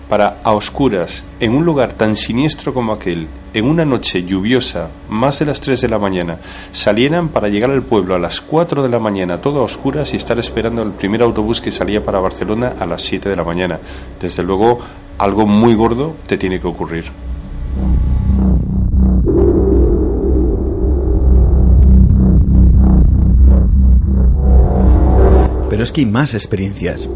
[0.09, 5.39] para a oscuras, en un lugar tan siniestro como aquel, en una noche lluviosa, más
[5.39, 6.39] de las 3 de la mañana,
[6.73, 10.17] salieran para llegar al pueblo a las 4 de la mañana, todo a oscuras, y
[10.17, 13.79] estar esperando el primer autobús que salía para Barcelona a las 7 de la mañana?
[14.19, 14.79] Desde luego,
[15.19, 17.05] algo muy gordo te tiene que ocurrir.
[25.71, 27.09] Pero es que hay más experiencias.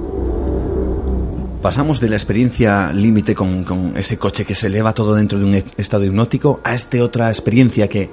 [1.62, 5.54] Pasamos de la experiencia límite con, ese coche que se eleva todo dentro de un
[5.76, 8.10] estado hipnótico a esta otra experiencia que,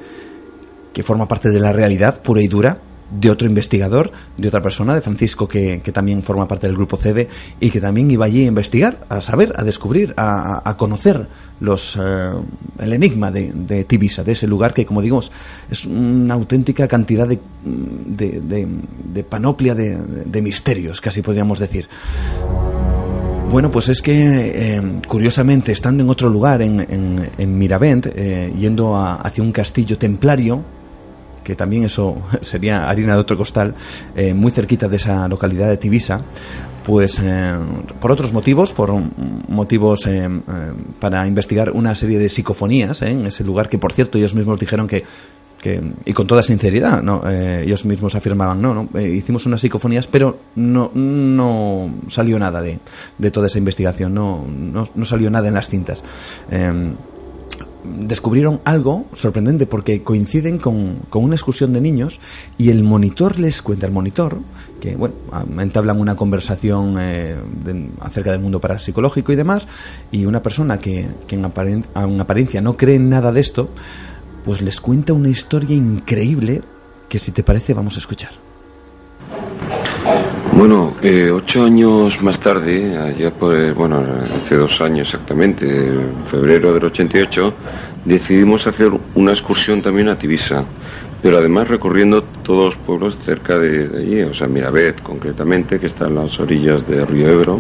[0.94, 2.80] que forma parte de la realidad pura y dura
[3.12, 6.98] de otro investigador, de otra persona, de Francisco, que, que, también forma parte del grupo
[6.98, 7.28] CEDE
[7.60, 11.28] y que también iba allí a investigar, a saber, a descubrir, a, a conocer
[11.60, 12.32] los, eh,
[12.80, 15.22] el enigma de, de, Tibisa, de ese lugar que, como digo,
[15.70, 18.68] es una auténtica cantidad de, de,
[19.14, 21.88] de panoplia de, misterios, casi podríamos decir.
[23.50, 28.52] Bueno, pues es que, eh, curiosamente, estando en otro lugar, en, en, en Miravent, eh,
[28.58, 30.64] yendo a, hacia un castillo templario,
[31.46, 33.74] que también eso sería harina de otro costal,
[34.16, 36.26] eh, muy cerquita de esa localidad de Tibisa,
[36.84, 37.54] pues eh,
[38.02, 38.92] por otros motivos, por
[39.48, 40.28] motivos eh,
[41.00, 44.88] para investigar una serie de psicofonías en ese lugar que, por cierto, ellos mismos dijeron
[44.88, 45.04] que
[46.06, 47.28] y con toda sinceridad, ¿no?
[47.28, 52.78] ellos mismos afirmaban, no, no hicimos unas psicofonías, pero no, no salió nada de,
[53.18, 56.04] de toda esa investigación, no, no, no, salió nada en las cintas
[58.00, 62.20] descubrieron algo sorprendente porque coinciden con, una excursión de niños
[62.58, 64.40] y el monitor les cuenta, el monitor,
[64.80, 65.16] que bueno,
[65.60, 67.36] entablan una conversación eh,
[68.02, 69.68] acerca del mundo parapsicológico y demás,
[70.12, 73.70] y una persona que, que en, apariencia no cree en nada de esto,
[74.44, 76.62] pues les cuenta una historia increíble
[77.10, 78.32] que si te parece vamos a escuchar.
[80.56, 86.74] Bueno, eh, ocho años más tarde, allá por, bueno, hace dos años exactamente, en febrero
[86.74, 87.54] del 88,
[88.06, 90.64] decidimos hacer una excursión también a Tibisa,
[91.22, 96.08] pero además recorriendo todos los pueblos cerca de, allí, o sea, Miravet concretamente, que está
[96.08, 97.60] en las orillas del río Ebro.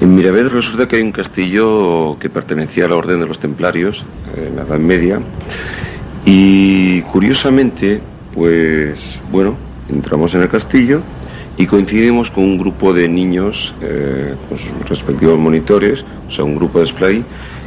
[0.00, 4.04] En Miravet resulta que hay un castillo que pertenecía a la Orden de los Templarios,
[4.36, 5.20] en la Edad Media,
[6.26, 8.00] y curiosamente,
[8.34, 8.98] pues
[9.30, 9.54] bueno,
[9.88, 11.00] entramos en el castillo
[11.56, 16.56] y coincidimos con un grupo de niños eh, con sus respectivos monitores, o sea, un
[16.56, 17.24] grupo de display,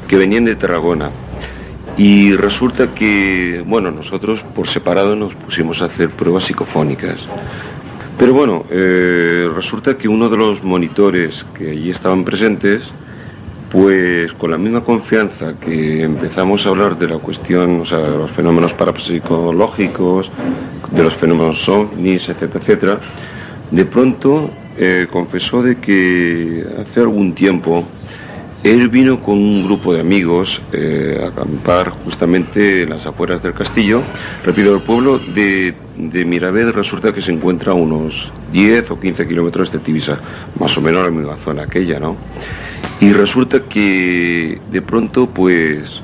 [0.08, 1.10] que venían de Tarragona.
[1.98, 7.20] Y resulta que, bueno, nosotros por separado nos pusimos a hacer pruebas psicofónicas.
[8.18, 12.84] Pero bueno, eh, resulta que uno de los monitores que allí estaban presentes,
[13.72, 18.18] pues con la misma confianza que empezamos a hablar de la cuestión, o sea, de
[18.18, 20.32] los fenómenos parapsicológicos,
[20.92, 23.00] de los fenómenos ovnis, etcétera, etcétera,
[23.72, 27.86] de pronto eh, confesó de que hace algún tiempo
[28.64, 33.54] él vino con un grupo de amigos eh, a acampar justamente en las afueras del
[33.54, 34.02] castillo.
[34.44, 39.28] Repito, el pueblo de, de Mirabed resulta que se encuentra a unos 10 o 15
[39.28, 40.20] kilómetros de Tibisa,
[40.60, 42.18] más o menos la misma zona aquella, ¿no?
[43.00, 46.02] Y resulta que de pronto, pues,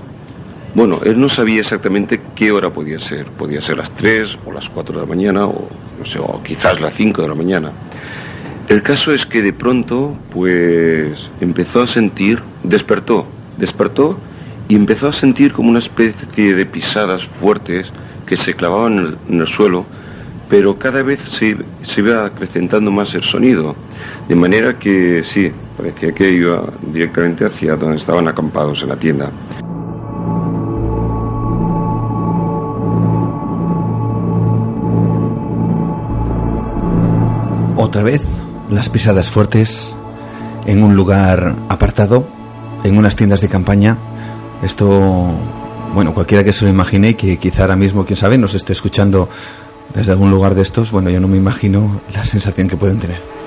[0.75, 3.27] Bueno, él no sabía exactamente qué hora podía ser.
[3.27, 5.69] Podía ser las 3 o las 4 de la mañana o,
[5.99, 7.71] no sé, o quizás las 5 de la mañana.
[8.67, 13.27] El caso es que de pronto, pues, empezó a sentir, despertó,
[13.57, 14.17] despertó
[14.67, 17.91] y empezó a sentir como una especie de pisadas fuertes
[18.25, 19.85] que se clavaban en el, suelo,
[20.49, 23.75] pero cada vez se, se, iba acrecentando más el sonido,
[24.27, 29.29] de manera que sí, parecía que iba directamente hacia donde estaban acampados en la tienda.
[37.83, 38.25] Otra vez,
[38.69, 39.93] las pisadas fuertes
[40.65, 42.25] en un lugar apartado,
[42.85, 43.97] en unas tiendas de campaña.
[44.63, 45.37] Esto,
[45.93, 48.71] bueno, cualquiera que se lo imagine y que quizá ahora mismo, quién sabe, nos esté
[48.71, 49.27] escuchando
[49.93, 53.42] desde algún lugar de estos, bueno, yo no me imagino la sensación que pueden tener.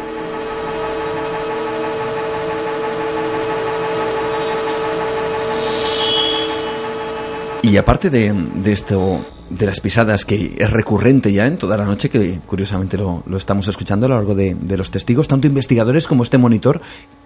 [7.67, 11.85] Y aparte de, de esto de las pisadas que es recurrente ya en toda la
[11.85, 16.23] noche, que curiosamente lo, estamos escuchando a lo largo de, los testigos, tanto investigadores como
[16.23, 16.81] este monitor,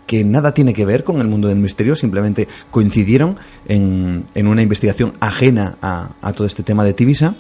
[0.07, 3.37] que nada tiene que ver con el mundo del misterio, simplemente coincidieron
[3.69, 7.35] en, en una investigación ajena a, a, todo este tema de Tibisa,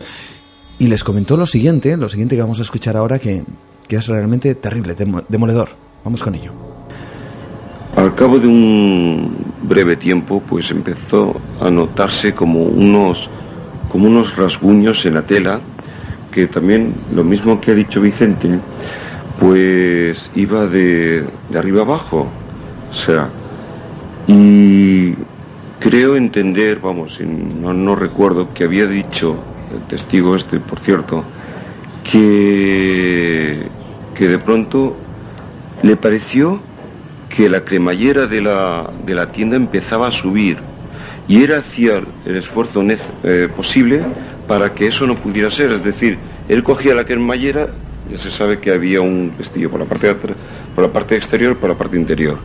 [0.78, 3.44] y les comentó lo siguiente, lo siguiente que vamos a escuchar ahora, que,
[3.88, 4.94] que es realmente terrible,
[5.26, 5.70] demoledor.
[6.04, 6.52] Vamos con ello.
[7.96, 13.28] Al cabo de un breve tiempo, pues empezó a notarse como unos
[13.90, 15.60] como unos rasguños en la tela,
[16.30, 18.48] que también, lo mismo que ha dicho Vicente,
[19.40, 22.28] pues iba de, de arriba abajo.
[22.90, 23.30] O sea,
[24.28, 25.14] y
[25.80, 29.36] creo entender, vamos, no, no recuerdo que había dicho
[29.74, 31.24] el testigo este, por cierto,
[32.04, 33.66] que,
[34.14, 34.96] que de pronto
[35.82, 36.60] le pareció
[37.30, 40.58] que la cremallera de la, de la tienda empezaba a subir
[41.28, 42.82] y él hacía el esfuerzo
[43.22, 44.02] eh, posible
[44.48, 45.70] para que eso no pudiera ser.
[45.70, 47.68] Es decir, él cogía la cremallera,
[48.10, 51.70] ya se sabe que había un pestillo por la parte, por la parte exterior por
[51.70, 52.38] la parte interior.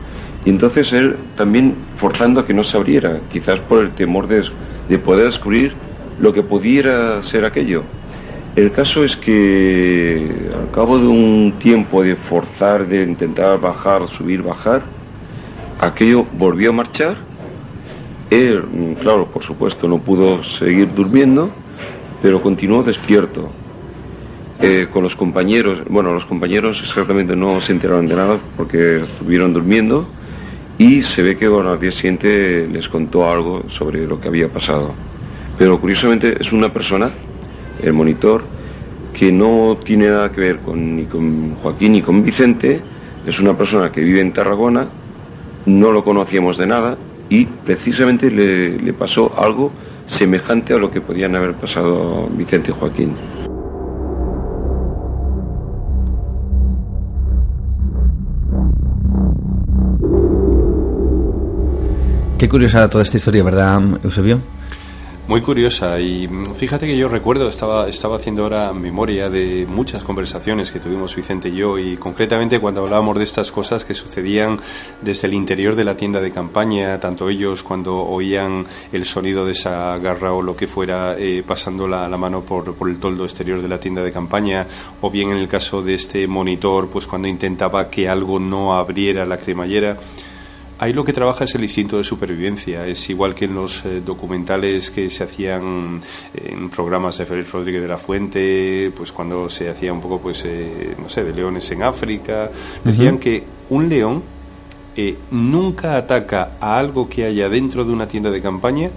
[0.46, 4.44] Y entonces él también forzando a que no se abriera, quizás por el temor de,
[4.88, 5.74] de poder descubrir
[6.20, 7.84] lo que pudiera ser aquello.
[8.56, 14.42] El caso es que al cabo de un tiempo de forzar, de intentar bajar, subir,
[14.42, 14.84] bajar,
[15.82, 17.18] aquello volvió a marchar
[18.30, 21.50] él, claro, por supuesto, no pudo seguir durmiendo,
[22.22, 23.50] pero continuó despierto.
[24.62, 29.54] Eh, con los compañeros, bueno, los compañeros exactamente no se enteraron de nada porque estuvieron
[29.54, 30.08] durmiendo
[30.78, 34.48] y se ve que bueno, al día siguiente les contó algo sobre lo que había
[34.48, 34.94] pasado.
[35.58, 37.12] Pero curiosamente es una persona,
[37.86, 38.44] el monitor,
[39.14, 42.82] que no tiene nada que ver con, ni con Joaquín ni con Vicente,
[43.26, 44.88] es una persona que vive en Tarragona,
[45.66, 46.98] no lo conocíamos de nada,
[47.30, 49.72] y precisamente le, pasó algo
[50.08, 53.14] semejante a lo que podían haber pasado Vicente y Joaquín.
[62.38, 64.40] Qué curiosa toda esta historia, ¿verdad, Eusebio?
[65.28, 70.72] Muy curiosa y fíjate que yo recuerdo, estaba, estaba haciendo ahora memoria de muchas conversaciones
[70.72, 74.60] que tuvimos Vicente y yo y concretamente cuando hablábamos de estas cosas que sucedían
[75.02, 79.54] desde el interior de la tienda de campaña, tanto ellos cuando oían el sonido de
[79.54, 83.24] esa garra o lo que fuera eh, pasando la, la mano por, por el toldo
[83.24, 84.68] exterior de la tienda de campaña
[85.02, 89.26] o bien en el caso de este monitor pues cuando intentaba que algo no abriera
[89.26, 89.98] la cremallera
[90.78, 92.86] Ahí lo que trabaja es el instinto de supervivencia.
[92.86, 96.02] Es igual que en los eh, documentales que se hacían
[96.34, 100.44] en programas de Félix Rodríguez de la Fuente, pues cuando se hacía un poco, pues,
[100.46, 102.52] eh, no sé, de leones en África.
[102.84, 104.22] Decían que un león
[104.98, 108.90] eh, nunca ataca a algo que haya dentro de una tienda de campaña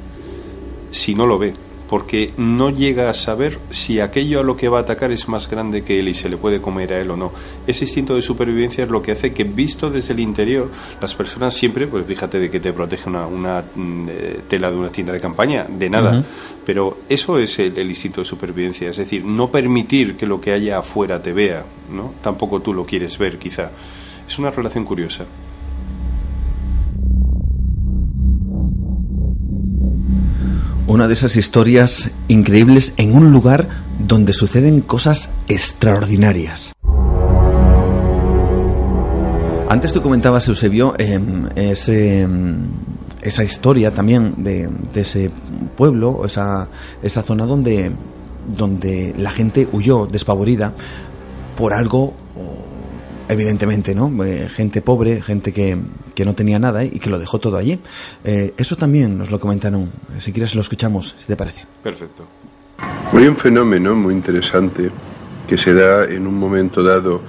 [0.90, 4.78] si no lo ve porque no llega a saber si aquello a lo que va
[4.78, 7.16] a atacar es más grande que él y se le puede comer a él o
[7.16, 7.32] no.
[7.66, 10.70] Ese instinto de supervivencia es lo que hace que, visto desde el interior,
[11.00, 14.90] las personas siempre, pues fíjate de que te protege una, mm, eh, tela de una
[14.90, 16.24] tienda de campaña, de nada.
[16.64, 20.52] Pero eso es el, el, instinto de supervivencia, es decir, no permitir que lo que
[20.52, 22.14] haya afuera te vea, ¿no?
[22.22, 23.70] Tampoco tú lo quieres ver, quizá.
[24.26, 25.24] Es una relación curiosa.
[30.88, 36.72] Una de esas historias increíbles en un lugar donde suceden cosas extraordinarias.
[39.68, 41.20] Antes tú comentabas, Eusebio, eh,
[41.56, 42.26] ese,
[43.20, 45.30] esa historia también de, ese
[45.76, 46.68] pueblo, esa,
[47.02, 47.92] esa zona donde,
[48.56, 50.72] donde la gente huyó despavorida
[51.54, 52.14] por algo,
[53.28, 54.24] evidentemente, ¿no?
[54.24, 55.76] Eh, gente pobre, gente que,
[56.18, 57.78] que no tenía nada y que lo dejó todo allí.
[58.24, 59.88] Eh, eso también nos lo comentaron.
[60.18, 61.64] Si quieres lo escuchamos, si te parece.
[61.80, 62.24] Perfecto.
[63.12, 64.90] Hay un fenómeno muy interesante
[65.46, 67.20] que se da en un momento dado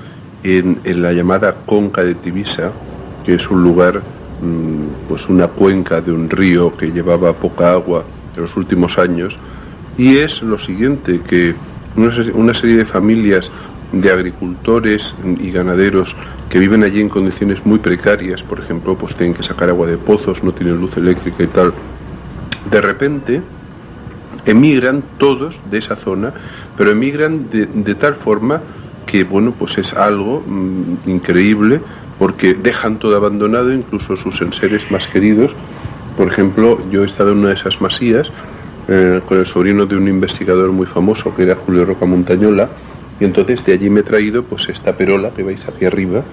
[0.41, 2.72] en, en la llamada conca de Tibisa,
[3.24, 4.02] que es un lugar,
[4.41, 8.03] mm, pues una cuenca de un río que llevaba poca agua
[8.36, 9.38] en los últimos años,
[9.99, 11.53] y es lo siguiente, que
[11.95, 13.52] una serie de familias
[13.91, 16.16] de agricultores y ganaderos
[16.50, 19.98] que viven allí en condiciones muy precarias, por ejemplo, pues tienen que sacar agua de
[19.98, 21.74] pozos, no tienen luz eléctrica y tal,
[22.70, 23.42] de repente
[24.46, 26.34] emigran todos de esa zona,
[26.78, 28.62] pero emigran de, tal forma
[29.06, 31.82] que, bueno, pues es algo mm, increíble
[32.18, 35.52] porque dejan todo abandonado, incluso sus enseres más queridos.
[36.18, 38.30] Por ejemplo, yo he estado en una de esas masías
[38.88, 42.70] eh, con el sobrino de un investigador muy famoso que era Julio Roca Montañola,
[43.20, 46.24] y entonces de allí me he traído pues esta perola que veis aquí arriba,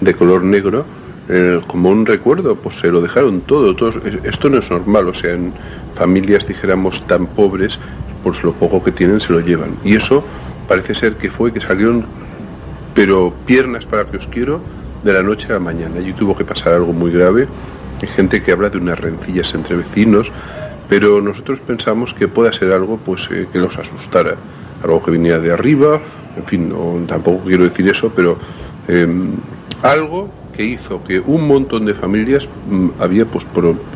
[0.00, 0.86] de color negro,
[1.28, 3.90] eh, como un recuerdo, pues se lo dejaron todo, todo.
[4.04, 5.52] es- Esto no es normal, o sea, en
[5.94, 7.78] familias, dijéramos, tan pobres,
[8.22, 9.76] pues lo poco que tienen se lo llevan.
[9.84, 10.24] Y eso
[10.68, 12.06] parece ser que fue que salieron,
[12.94, 14.60] pero piernas para que os quiero,
[15.02, 15.98] de la noche a la mañana.
[15.98, 17.48] Allí tuvo que pasar algo muy grave.
[18.00, 20.30] Hay gente que habla de unas rencillas entre vecinos,
[20.92, 24.36] pero nosotros pensamos que pueda ser algo pues eh, que los asustara,
[24.84, 25.98] algo que viniera de arriba,
[26.36, 28.36] en fin, no, tampoco quiero decir eso, pero
[28.88, 29.08] eh,
[29.80, 33.46] algo que hizo que un montón de familias, mm, había pues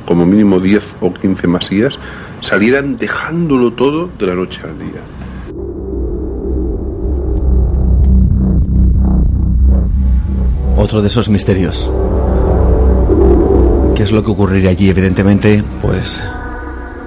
[0.06, 1.98] como mínimo 10 o 15 masías,
[2.40, 5.02] salieran dejándolo todo de la noche al día.
[10.78, 11.92] Otro de esos misterios.
[13.94, 14.88] ¿Qué es lo que ocurriría allí?
[14.88, 16.24] Evidentemente, pues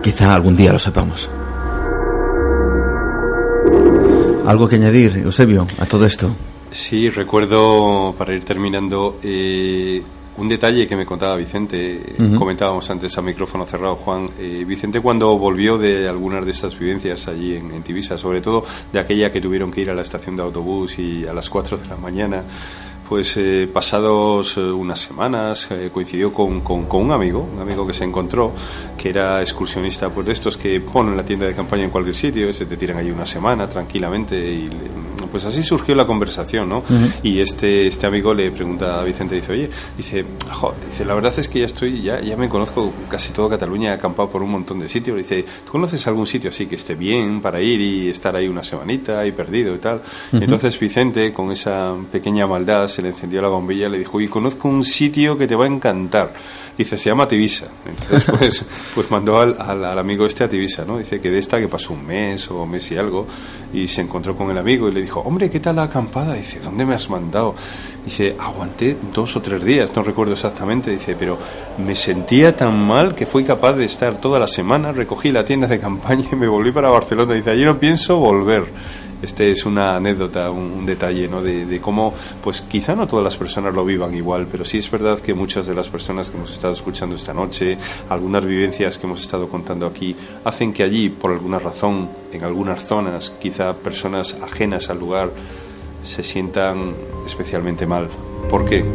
[0.02, 1.30] quizá algún día lo sepamos.
[4.46, 6.32] ¿Algo que añadir, Eusebio, a todo esto?
[6.72, 10.02] Sí, recuerdo, para ir terminando, eh,
[10.38, 12.16] un detalle que me contaba Vicente.
[12.38, 14.30] Comentábamos antes a micrófono cerrado, Juan.
[14.40, 18.64] Eh, Vicente, cuando volvió de algunas de estas vivencias allí en, en Tibisa, sobre todo
[18.92, 21.78] de aquella que tuvieron que ir a la estación de autobús y a las 4
[21.78, 22.44] de la mañana,
[23.10, 27.86] pues eh, pasados eh, unas semanas eh, coincidió con, con- con un amigo, un amigo
[27.88, 28.54] que se encontró,
[28.96, 32.54] que era excursionista pues de estos que ponen la tienda de campaña en cualquier sitio,
[32.54, 34.70] se te tiran allí una semana tranquilamente y
[35.32, 36.84] pues así surgió la conversación, ¿no?
[37.24, 40.26] Y este, este amigo le pregunta a Vicente, dice, oye, dice,
[41.06, 44.30] la verdad es que ya estoy, ya, ya me conozco casi todo Cataluña, he acampado
[44.30, 47.62] por un montón de sitios, dice, ¿tú conoces algún sitio así que esté bien para
[47.62, 50.02] ir y estar ahí una semanita y perdido y tal?
[50.32, 54.68] Entonces Vicente, con esa pequeña maldad, le encendió la bombilla y le dijo, y conozco
[54.68, 56.34] un sitio que te va a encantar.
[56.78, 57.68] Dice, se llama Tibisa.
[57.86, 58.66] Entonces, pues,
[58.96, 60.98] pues mandó al, amigo este a Tibisa, ¿no?
[60.98, 63.28] Dice que de esta que pasó un mes o mes y algo,
[63.74, 66.34] y se encontró con el amigo y le dijo, hombre, ¿qué tal la acampada?
[66.34, 67.56] Dice, ¿dónde me has mandado?
[68.06, 70.92] Dice, aguanté dos o tres días, no recuerdo exactamente.
[70.92, 71.38] Dice, pero
[71.78, 75.68] me sentía tan mal que fui capaz de estar toda la semana, recogí la tienda
[75.68, 77.34] de campaña y me volví para Barcelona.
[77.34, 78.66] Dice, allí no pienso volver.
[79.22, 81.42] Este es una anécdota, un, detalle, ¿no?
[81.42, 82.14] De, de cómo,
[82.44, 85.68] pues quizá no todas las personas lo vivan igual, pero sí es verdad que muchas
[85.68, 87.78] de las personas que hemos estado escuchando esta noche,
[88.10, 92.86] algunas vivencias que hemos estado contando aquí, hacen que allí, por alguna razón, en algunas
[92.86, 95.32] zonas, quizá personas ajenas al lugar,
[96.02, 98.10] se sientan especialmente mal.
[98.50, 98.86] ¿Por qué?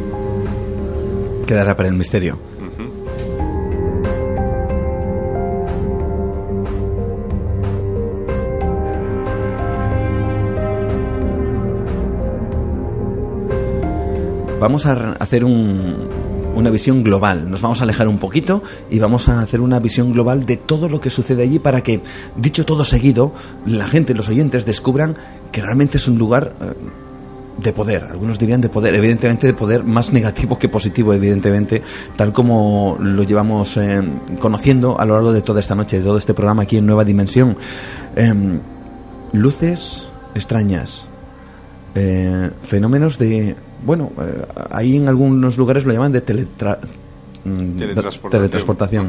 [1.47, 2.54] Quedará para el misterio.
[14.65, 16.09] Vamos a hacer un-
[16.57, 17.51] una visión global.
[17.51, 20.89] Nos vamos a alejar un poquito y vamos a hacer una visión global de todo
[20.89, 22.01] lo que sucede allí para que,
[22.35, 23.35] dicho todo seguido,
[23.67, 25.17] la gente, los oyentes, descubran
[25.53, 26.73] que realmente es un lugar eh,
[27.63, 28.05] de poder.
[28.05, 31.83] Algunos dirían de poder, evidentemente de poder más negativo que positivo, evidentemente,
[32.17, 34.01] tal como lo llevamos eh,
[34.41, 37.05] conociendo a lo largo de toda esta noche, de todo este programa aquí en Nueva
[37.05, 37.55] Dimensión.
[38.17, 38.61] Em,
[39.35, 41.05] luces extrañas,
[41.95, 46.79] eh, fenómenos de bueno eh, ahí en algunos lugares lo llaman de teletra-
[47.45, 47.77] mm,
[48.41, 49.07] Teletransportación.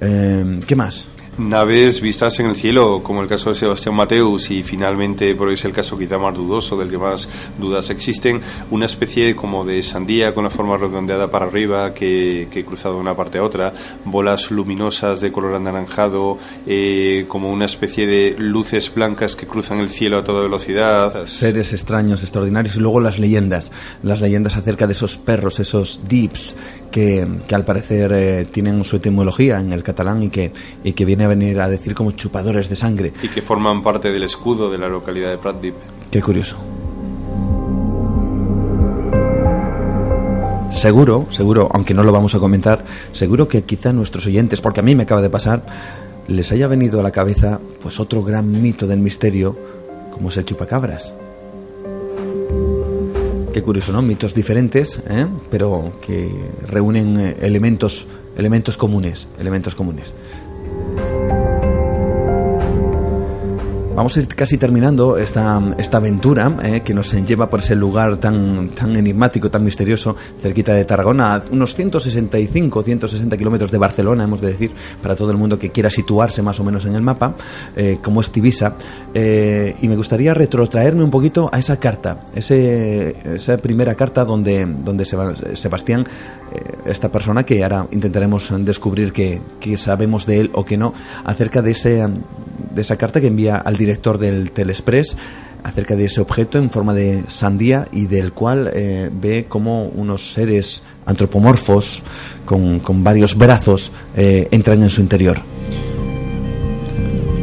[0.00, 1.06] Eh, ¿qué más?
[1.38, 5.54] Naves vistas en el cielo, como el caso de Sebastián Mateus, y finalmente, por ahí
[5.54, 7.26] es el caso quizá más dudoso, del que más
[7.58, 8.40] dudas existen,
[8.70, 13.00] una especie como de sandía con la forma redondeada para arriba que, que cruzado de
[13.00, 13.72] una parte a otra,
[14.04, 16.36] bolas luminosas de color anaranjado,
[16.66, 21.24] eh, como una especie de luces blancas que cruzan el cielo a toda velocidad.
[21.24, 23.72] seres extraños extraordinarios y luego las leyendas
[24.02, 26.56] las leyendas acerca de esos perros esos dips
[26.90, 30.52] que, que al parecer eh, tienen su etimología en el catalán y que,
[30.84, 34.10] y que viene a venir a decir como chupadores de sangre Y que forman parte
[34.10, 35.74] del escudo de la localidad de Pratdip.
[36.10, 36.56] Qué curioso.
[40.82, 44.82] seguro, seguro, aunque no lo vamos a comentar, seguro que quizá nuestros oyentes, porque a
[44.82, 45.64] mí me acaba de pasar,
[46.26, 49.56] les haya venido a la cabeza pues otro gran mito del misterio,
[50.10, 51.14] como es el chupacabras.
[53.52, 54.02] Qué curioso, ¿no?
[54.02, 55.26] Mitos diferentes, ¿eh?
[55.50, 56.30] pero que
[56.62, 60.14] reúnen eh, elementos, elementos comunes, elementos comunes.
[63.94, 68.16] Vamos a ir casi terminando esta, esta aventura eh, que nos lleva por ese lugar
[68.16, 74.24] tan, tan enigmático, tan misterioso, cerquita de Tarragona, a unos 165, 160 kilómetros de Barcelona,
[74.24, 77.02] hemos de decir, para todo el mundo que quiera situarse más o menos en el
[77.02, 77.36] mapa,
[77.76, 78.76] eh, como es Tibisa.
[79.12, 84.64] Eh, y me gustaría retrotraerme un poquito a esa carta, ese, esa primera carta donde,
[84.64, 86.06] donde Sebastián,
[86.86, 90.94] esta persona que ahora intentaremos descubrir que sabemos de él o que no,
[91.24, 92.02] acerca de, ese,
[92.74, 95.16] de esa carta que envía al director del Telexpress
[95.62, 100.32] acerca de ese objeto en forma de sandía y del cual eh, ve como unos
[100.32, 102.02] seres antropomorfos
[102.44, 105.42] con, varios brazos eh, entran en su interior.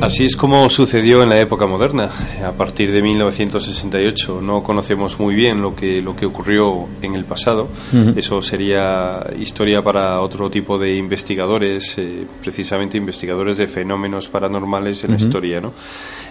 [0.02, 2.10] Así es como sucedió en la época moderna,
[2.46, 4.40] a partir de 1968.
[4.42, 7.68] No conocemos muy bien lo que, lo que ocurrió en el pasado.
[8.16, 15.12] Eso sería historia para otro tipo de investigadores, eh, precisamente investigadores de fenómenos paranormales en
[15.12, 15.60] la historia.
[15.60, 15.74] ¿no?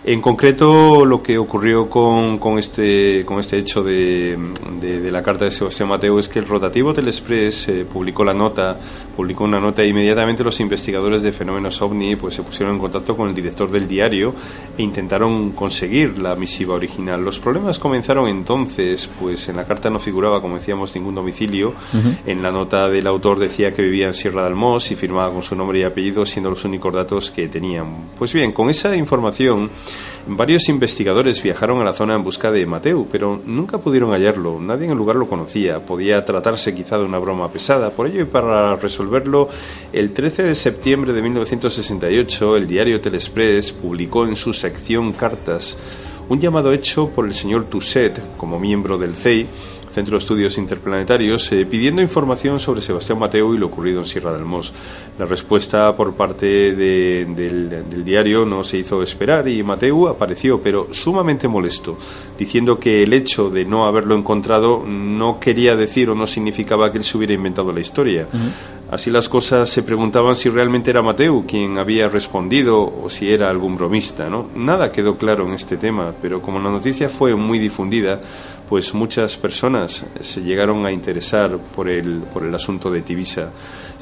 [0.02, 4.38] En concreto, lo que ocurrió con, con, este, con este hecho de,
[4.80, 8.32] de, la carta de Sebastián Mateo es que el rotativo del Express eh, publicó la
[8.32, 8.78] nota,
[9.14, 13.16] publicó una nota e inmediatamente los investigadores de fenómenos ovni pues, se pusieron en contacto
[13.16, 14.34] con el director del diario
[14.76, 17.24] e intentaron conseguir la misiva original.
[17.24, 21.74] Los problemas comenzaron entonces, pues en la carta no figuraba, como decíamos, ningún domicilio.
[22.24, 25.42] En la nota del autor decía que vivía en Sierra de Almós y firmaba con
[25.42, 28.10] su nombre y apellido, siendo los únicos datos que tenían.
[28.16, 29.70] Pues bien, con esa información
[30.30, 34.60] Varios investigadores viajaron a la zona en busca de Mateu, pero nunca pudieron hallarlo.
[34.60, 35.80] Nadie en el lugar lo conocía.
[35.80, 37.90] Podía tratarse quizá de una broma pesada.
[37.90, 39.48] Por ello, y para resolverlo,
[39.90, 43.00] el 13 de septiembre de 1968, el diario
[43.80, 45.76] Publicó en su sección Cartas
[46.28, 49.48] un llamado hecho por el señor Tusset como miembro del CEI
[49.92, 54.32] Centro de Estudios Interplanetarios, eh, pidiendo información sobre Sebastián Mateo y lo ocurrido en Sierra
[54.32, 54.72] del Mos.
[55.18, 61.48] La respuesta por parte del, diario no se hizo esperar y Mateo apareció, pero sumamente
[61.48, 61.98] molesto,
[62.38, 66.98] diciendo que el hecho de no haberlo encontrado no quería decir o no significaba que
[66.98, 68.28] él se hubiera inventado la historia.
[68.90, 73.50] Así las cosas se preguntaban si realmente era Mateo quien había respondido o si era
[73.50, 74.30] algún bromista.
[74.54, 78.18] Nada quedó claro en este tema, pero como la noticia fue muy difundida,
[78.66, 83.50] pues muchas personas se llegaron a interesar por el, por el asunto de Tibisa.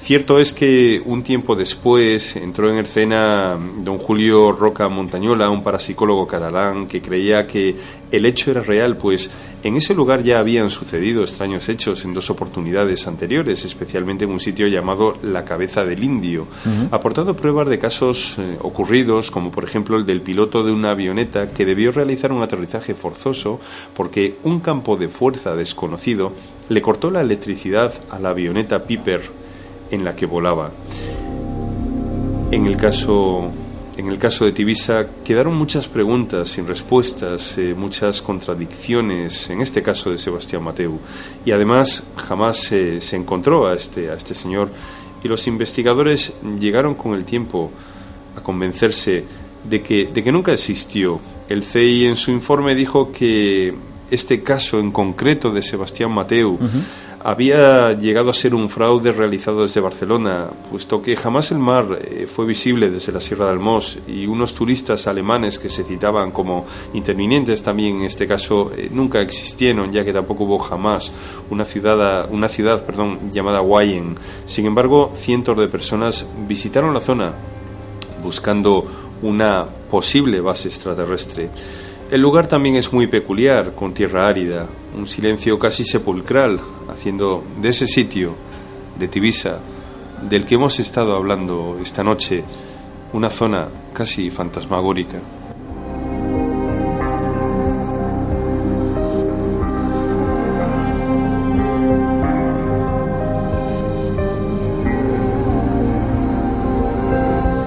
[0.06, 6.28] Cierto es que un tiempo después entró en escena don Julio Roca Montañola, un parapsicólogo
[6.28, 7.74] catalán que creía que
[8.12, 9.28] el hecho era real, pues
[9.64, 14.38] en ese lugar ya habían sucedido extraños hechos en dos oportunidades anteriores, especialmente en un
[14.38, 16.46] sitio llamado La Cabeza del Indio,
[16.92, 21.50] aportando pruebas de casos eh, ocurridos, como por ejemplo el del piloto de una avioneta
[21.50, 23.58] que debió realizar un aterrizaje forzoso
[23.92, 26.30] porque un campo de fuerza desconocido
[26.68, 29.45] le cortó la electricidad a la avioneta Piper
[29.90, 30.70] en la que volaba.
[32.50, 33.50] En el caso,
[33.96, 39.82] en el caso de Tibisa quedaron muchas preguntas sin respuestas, eh, muchas contradicciones, en este
[39.82, 40.98] caso de Sebastián Mateu,
[41.44, 44.70] y además jamás se encontró a este, a este señor
[45.22, 47.70] y los investigadores llegaron con el tiempo
[48.36, 49.24] a convencerse
[49.68, 51.20] de que, de que nunca existió.
[51.48, 53.74] El CEI en su informe dijo que
[54.10, 56.58] este caso en concreto de Sebastián Mateu
[57.28, 62.28] había llegado a ser un fraude realizado desde Barcelona, puesto que jamás el mar eh,
[62.32, 66.64] fue visible desde la Sierra de Almós y unos turistas alemanes que se citaban como
[66.94, 71.10] intervinientes también en este caso eh, nunca existieron, ya que tampoco hubo jamás
[71.50, 74.14] una ciudad, una ciudad perdón, llamada Wayen.
[74.46, 77.34] Sin embargo, cientos de personas visitaron la zona
[78.22, 78.84] buscando
[79.22, 81.50] una posible base extraterrestre.
[82.08, 87.70] El lugar también es muy peculiar, con tierra árida, un silencio casi sepulcral, haciendo de
[87.70, 88.36] ese sitio,
[88.96, 89.58] de Tibisa,
[90.22, 92.44] del que hemos estado hablando esta noche,
[93.12, 95.18] una zona casi fantasmagórica.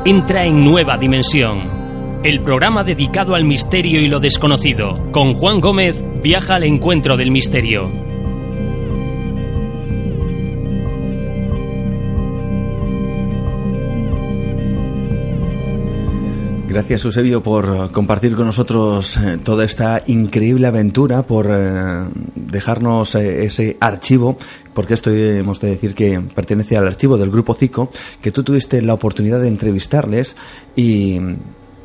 [0.05, 1.78] Entra en nueva dimensión
[2.23, 5.09] el programa dedicado al misterio y lo desconocido.
[5.11, 7.89] Con Juan Gómez viaja al encuentro del misterio.
[16.67, 23.45] Gracias, Eusebio, por compartir con nosotros eh, toda esta increíble aventura, por eh, dejarnos eh,
[23.45, 24.37] ese archivo,
[24.75, 27.89] porque esto hemos de decir que pertenece al archivo del Grupo CICO,
[28.21, 30.37] que tú tuviste la oportunidad de entrevistarles
[30.75, 31.19] y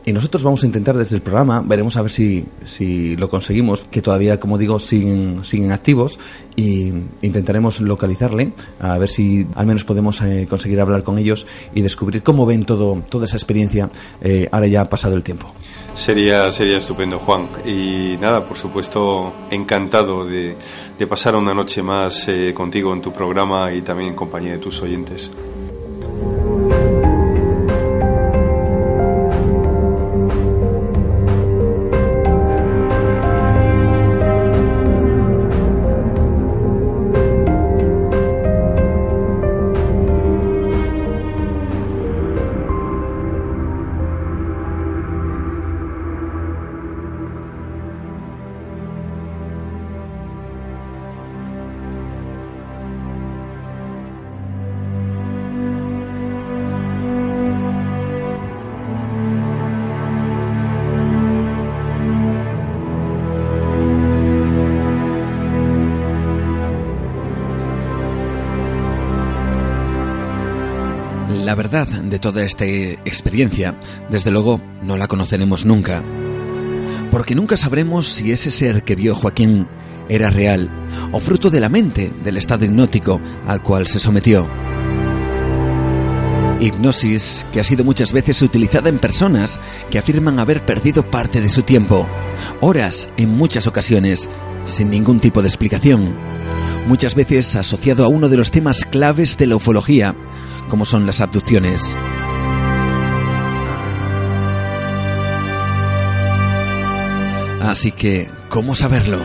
[0.05, 3.82] y nosotros vamos a intentar desde el programa, veremos a ver si, si lo conseguimos,
[3.90, 6.18] que todavía, como digo, siguen, siguen activos,
[6.56, 11.81] y intentaremos localizarle, a ver si al menos podemos eh, conseguir hablar con ellos y
[11.81, 13.90] descubrir cómo ven todo, toda esa experiencia
[14.20, 15.52] eh, ahora ya pasado el tiempo.
[15.94, 17.47] Sería, sería estupendo, Juan.
[17.64, 20.56] Y nada, por supuesto, encantado de,
[20.98, 24.59] de pasar una noche más eh, contigo en tu programa y también en compañía de
[24.59, 25.31] tus oyentes.
[71.83, 73.75] De toda esta experiencia,
[74.09, 76.05] desde luego, no la conoceremos nunca.
[77.11, 79.67] Porque nunca sabremos si ese ser que vio Joaquín
[80.09, 80.71] era real
[81.11, 84.49] o fruto de la mente del estado hipnótico al cual se sometió.
[86.61, 89.61] Hipnosis que ha sido muchas veces utilizada en personas
[89.91, 92.07] que afirman haber perdido parte de su tiempo,
[92.61, 94.31] horas en muchas ocasiones,
[94.65, 96.17] sin ningún tipo de explicación.
[96.87, 100.15] Muchas veces asociado a uno de los temas claves de la ufología,
[100.69, 101.97] como son las abducciones.
[107.62, 109.19] Así que, ¿cómo saberlo?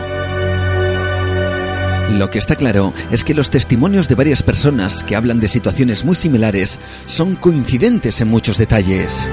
[2.10, 6.04] Lo que está claro es que los testimonios de varias personas que hablan de situaciones
[6.04, 9.28] muy similares son coincidentes en muchos detalles.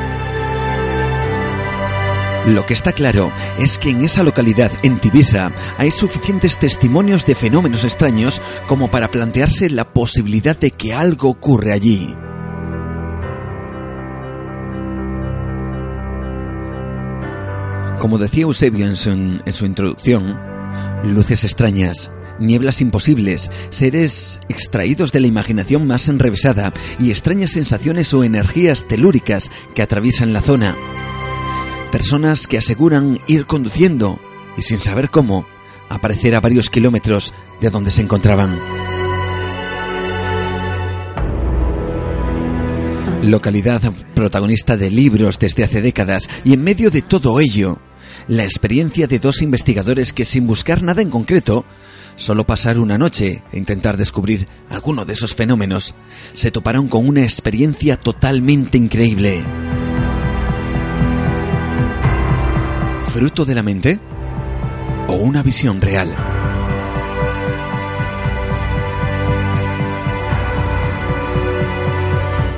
[2.48, 3.30] Lo que está claro
[3.60, 9.12] es que en esa localidad, en Tibisa, hay suficientes testimonios de fenómenos extraños como para
[9.12, 12.16] plantearse la posibilidad de que algo ocurre allí.
[18.00, 20.40] Como decía Eusebio en su, en su introducción,
[21.04, 28.24] luces extrañas, nieblas imposibles, seres extraídos de la imaginación más enrevesada y extrañas sensaciones o
[28.24, 30.78] energías telúricas que atraviesan la zona
[31.98, 34.20] Personas que aseguran ir conduciendo
[34.56, 35.48] y sin saber cómo
[35.90, 38.60] aparecer a varios kilómetros de donde se encontraban.
[43.24, 43.82] Localidad
[44.14, 47.80] protagonista de libros desde hace décadas y en medio de todo ello,
[48.28, 51.66] la experiencia de dos investigadores que sin buscar nada en concreto,
[52.16, 55.96] solo pasar una noche e intentar descubrir alguno de esos fenómenos,
[56.36, 59.44] se toparon con una experiencia totalmente increíble.
[63.18, 64.00] Fruto de la mente
[65.08, 66.16] o una visión real?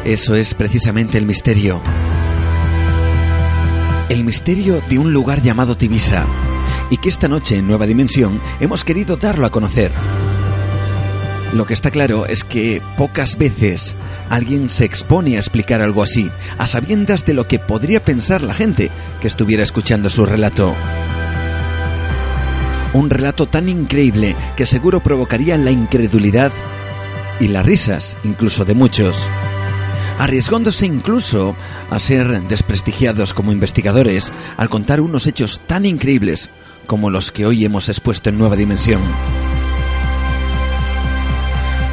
[0.03, 1.81] Eso es precisamente el misterio.
[4.09, 6.25] El misterio de un lugar llamado Tibisa
[6.89, 9.93] y que esta noche en Nueva Dimensión hemos querido darlo a conocer.
[11.53, 13.95] Lo que está claro es que pocas veces
[14.29, 18.53] alguien se expone a explicar algo así, a sabiendas de lo que podría pensar la
[18.53, 20.75] gente que estuviera escuchando su relato.
[22.93, 26.51] Un relato tan increíble que seguro provocaría la incredulidad
[27.39, 29.27] y las risas incluso de muchos,
[30.19, 31.55] arriesgándose incluso
[31.89, 36.51] a ser desprestigiados como investigadores al contar unos hechos tan increíbles
[36.85, 39.01] como los que hoy hemos expuesto en Nueva Dimensión.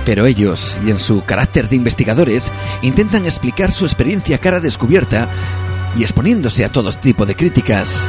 [0.07, 5.29] Pero ellos, y en su carácter de investigadores, intentan explicar su experiencia cara descubierta
[5.97, 8.09] y exponiéndose a todo tipo de críticas.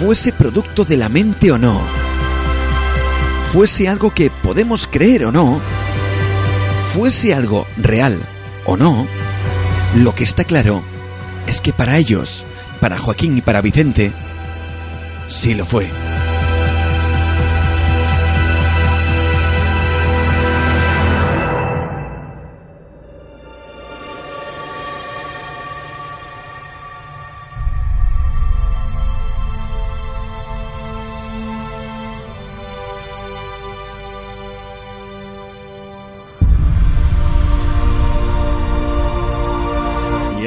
[0.00, 1.80] Fuese producto de la mente o no,
[3.52, 5.60] fuese algo que podemos creer o no,
[6.92, 8.18] fuese algo real
[8.64, 9.06] o no,
[9.94, 10.82] lo que está claro
[11.46, 12.44] es que para ellos,
[12.80, 14.12] para Joaquín y para Vicente,
[15.28, 15.88] sí lo fue.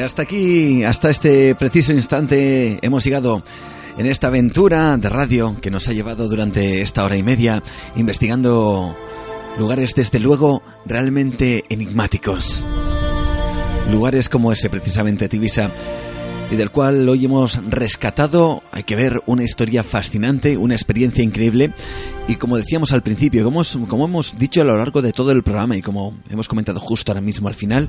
[0.10, 3.44] Hasta aquí, hasta este preciso instante, hemos llegado
[3.95, 7.61] en esta aventura de radio que nos ha llevado durante esta hora y media
[7.95, 8.98] investigando
[9.60, 12.65] lugares desde luego realmente enigmáticos.
[13.91, 15.72] Lugares como ese precisamente Tibisa
[16.49, 21.72] y del cual hoy hemos rescatado, hay que ver, una historia fascinante, una experiencia increíble
[22.27, 25.44] y como decíamos al principio, como, como hemos dicho a lo largo de todo el
[25.44, 27.88] programa y como hemos comentado justo ahora mismo al final,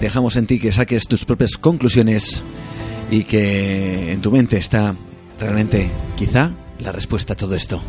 [0.00, 2.42] dejamos en ti que saques tus propias conclusiones
[3.10, 4.94] y que en tu mente está
[5.38, 7.80] realmente quizá la respuesta a todo esto.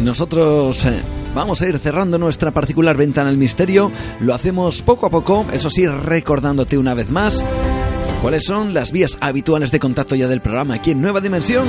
[0.00, 1.00] Nosotros eh,
[1.34, 3.92] vamos a ir cerrando nuestra particular ventana al misterio.
[4.20, 7.44] Lo hacemos poco a poco, eso sí, recordándote una vez más
[8.20, 11.68] cuáles son las vías habituales de contacto ya del programa aquí en Nueva Dimensión.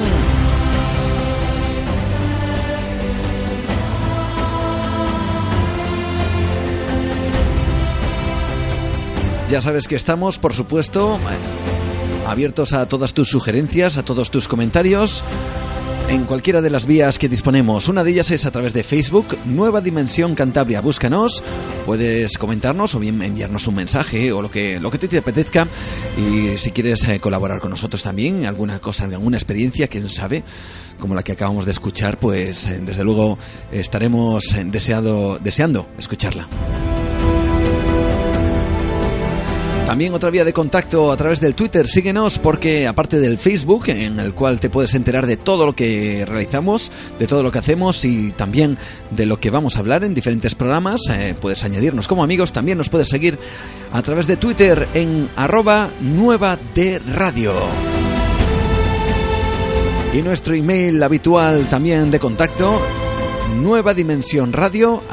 [9.53, 11.19] Ya sabes que estamos, por supuesto,
[12.25, 15.23] abiertos a todas tus sugerencias, a todos tus comentarios
[16.09, 17.87] en cualquiera de las vías que disponemos.
[17.87, 20.81] Una de ellas es a través de Facebook, Nueva Dimensión Cantabria.
[20.81, 21.43] Búscanos,
[21.85, 25.67] puedes comentarnos o bien enviarnos un mensaje o lo que, lo que te apetezca.
[26.17, 30.43] Y si quieres eh, colaborar con nosotros también, alguna cosa, alguna experiencia, quién sabe,
[30.97, 33.37] como la que acabamos de escuchar, pues eh, desde luego
[33.71, 36.47] estaremos eh, deseado, deseando escucharla.
[39.85, 41.87] También otra vía de contacto a través del Twitter.
[41.87, 46.25] Síguenos porque aparte del Facebook, en el cual te puedes enterar de todo lo que
[46.25, 48.77] realizamos, de todo lo que hacemos y también
[49.11, 52.53] de lo que vamos a hablar en diferentes programas, eh, puedes añadirnos como amigos.
[52.53, 53.37] También nos puedes seguir
[53.91, 57.53] a través de Twitter en arroba nueva de radio.
[60.13, 62.79] Y nuestro email habitual también de contacto,
[63.57, 65.03] nueva dimensión radio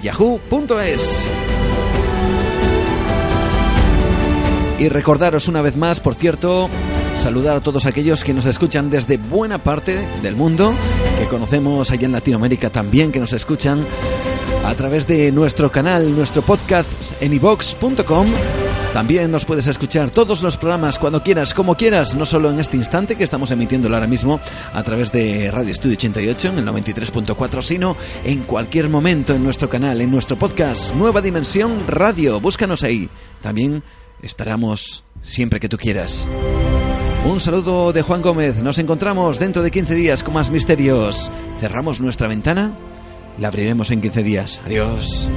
[0.00, 1.28] yahoo.es.
[4.78, 6.68] Y recordaros una vez más, por cierto,
[7.14, 10.76] saludar a todos aquellos que nos escuchan desde buena parte del mundo,
[11.18, 13.86] que conocemos allá en Latinoamérica también, que nos escuchan
[14.64, 16.88] a través de nuestro canal, nuestro podcast
[17.20, 18.32] en ivox.com.
[18.92, 22.76] También nos puedes escuchar todos los programas cuando quieras, como quieras, no solo en este
[22.76, 24.40] instante que estamos emitiéndolo ahora mismo
[24.72, 29.68] a través de Radio Estudio 88 en el 93.4, sino en cualquier momento en nuestro
[29.70, 32.40] canal, en nuestro podcast Nueva Dimensión Radio.
[32.40, 33.08] Búscanos ahí.
[33.42, 33.82] También
[34.22, 36.28] estaremos siempre que tú quieras.
[37.24, 38.62] Un saludo de Juan Gómez.
[38.62, 41.30] Nos encontramos dentro de 15 días con más misterios.
[41.58, 42.78] Cerramos nuestra ventana.
[43.38, 44.60] La abriremos en 15 días.
[44.64, 45.30] Adiós.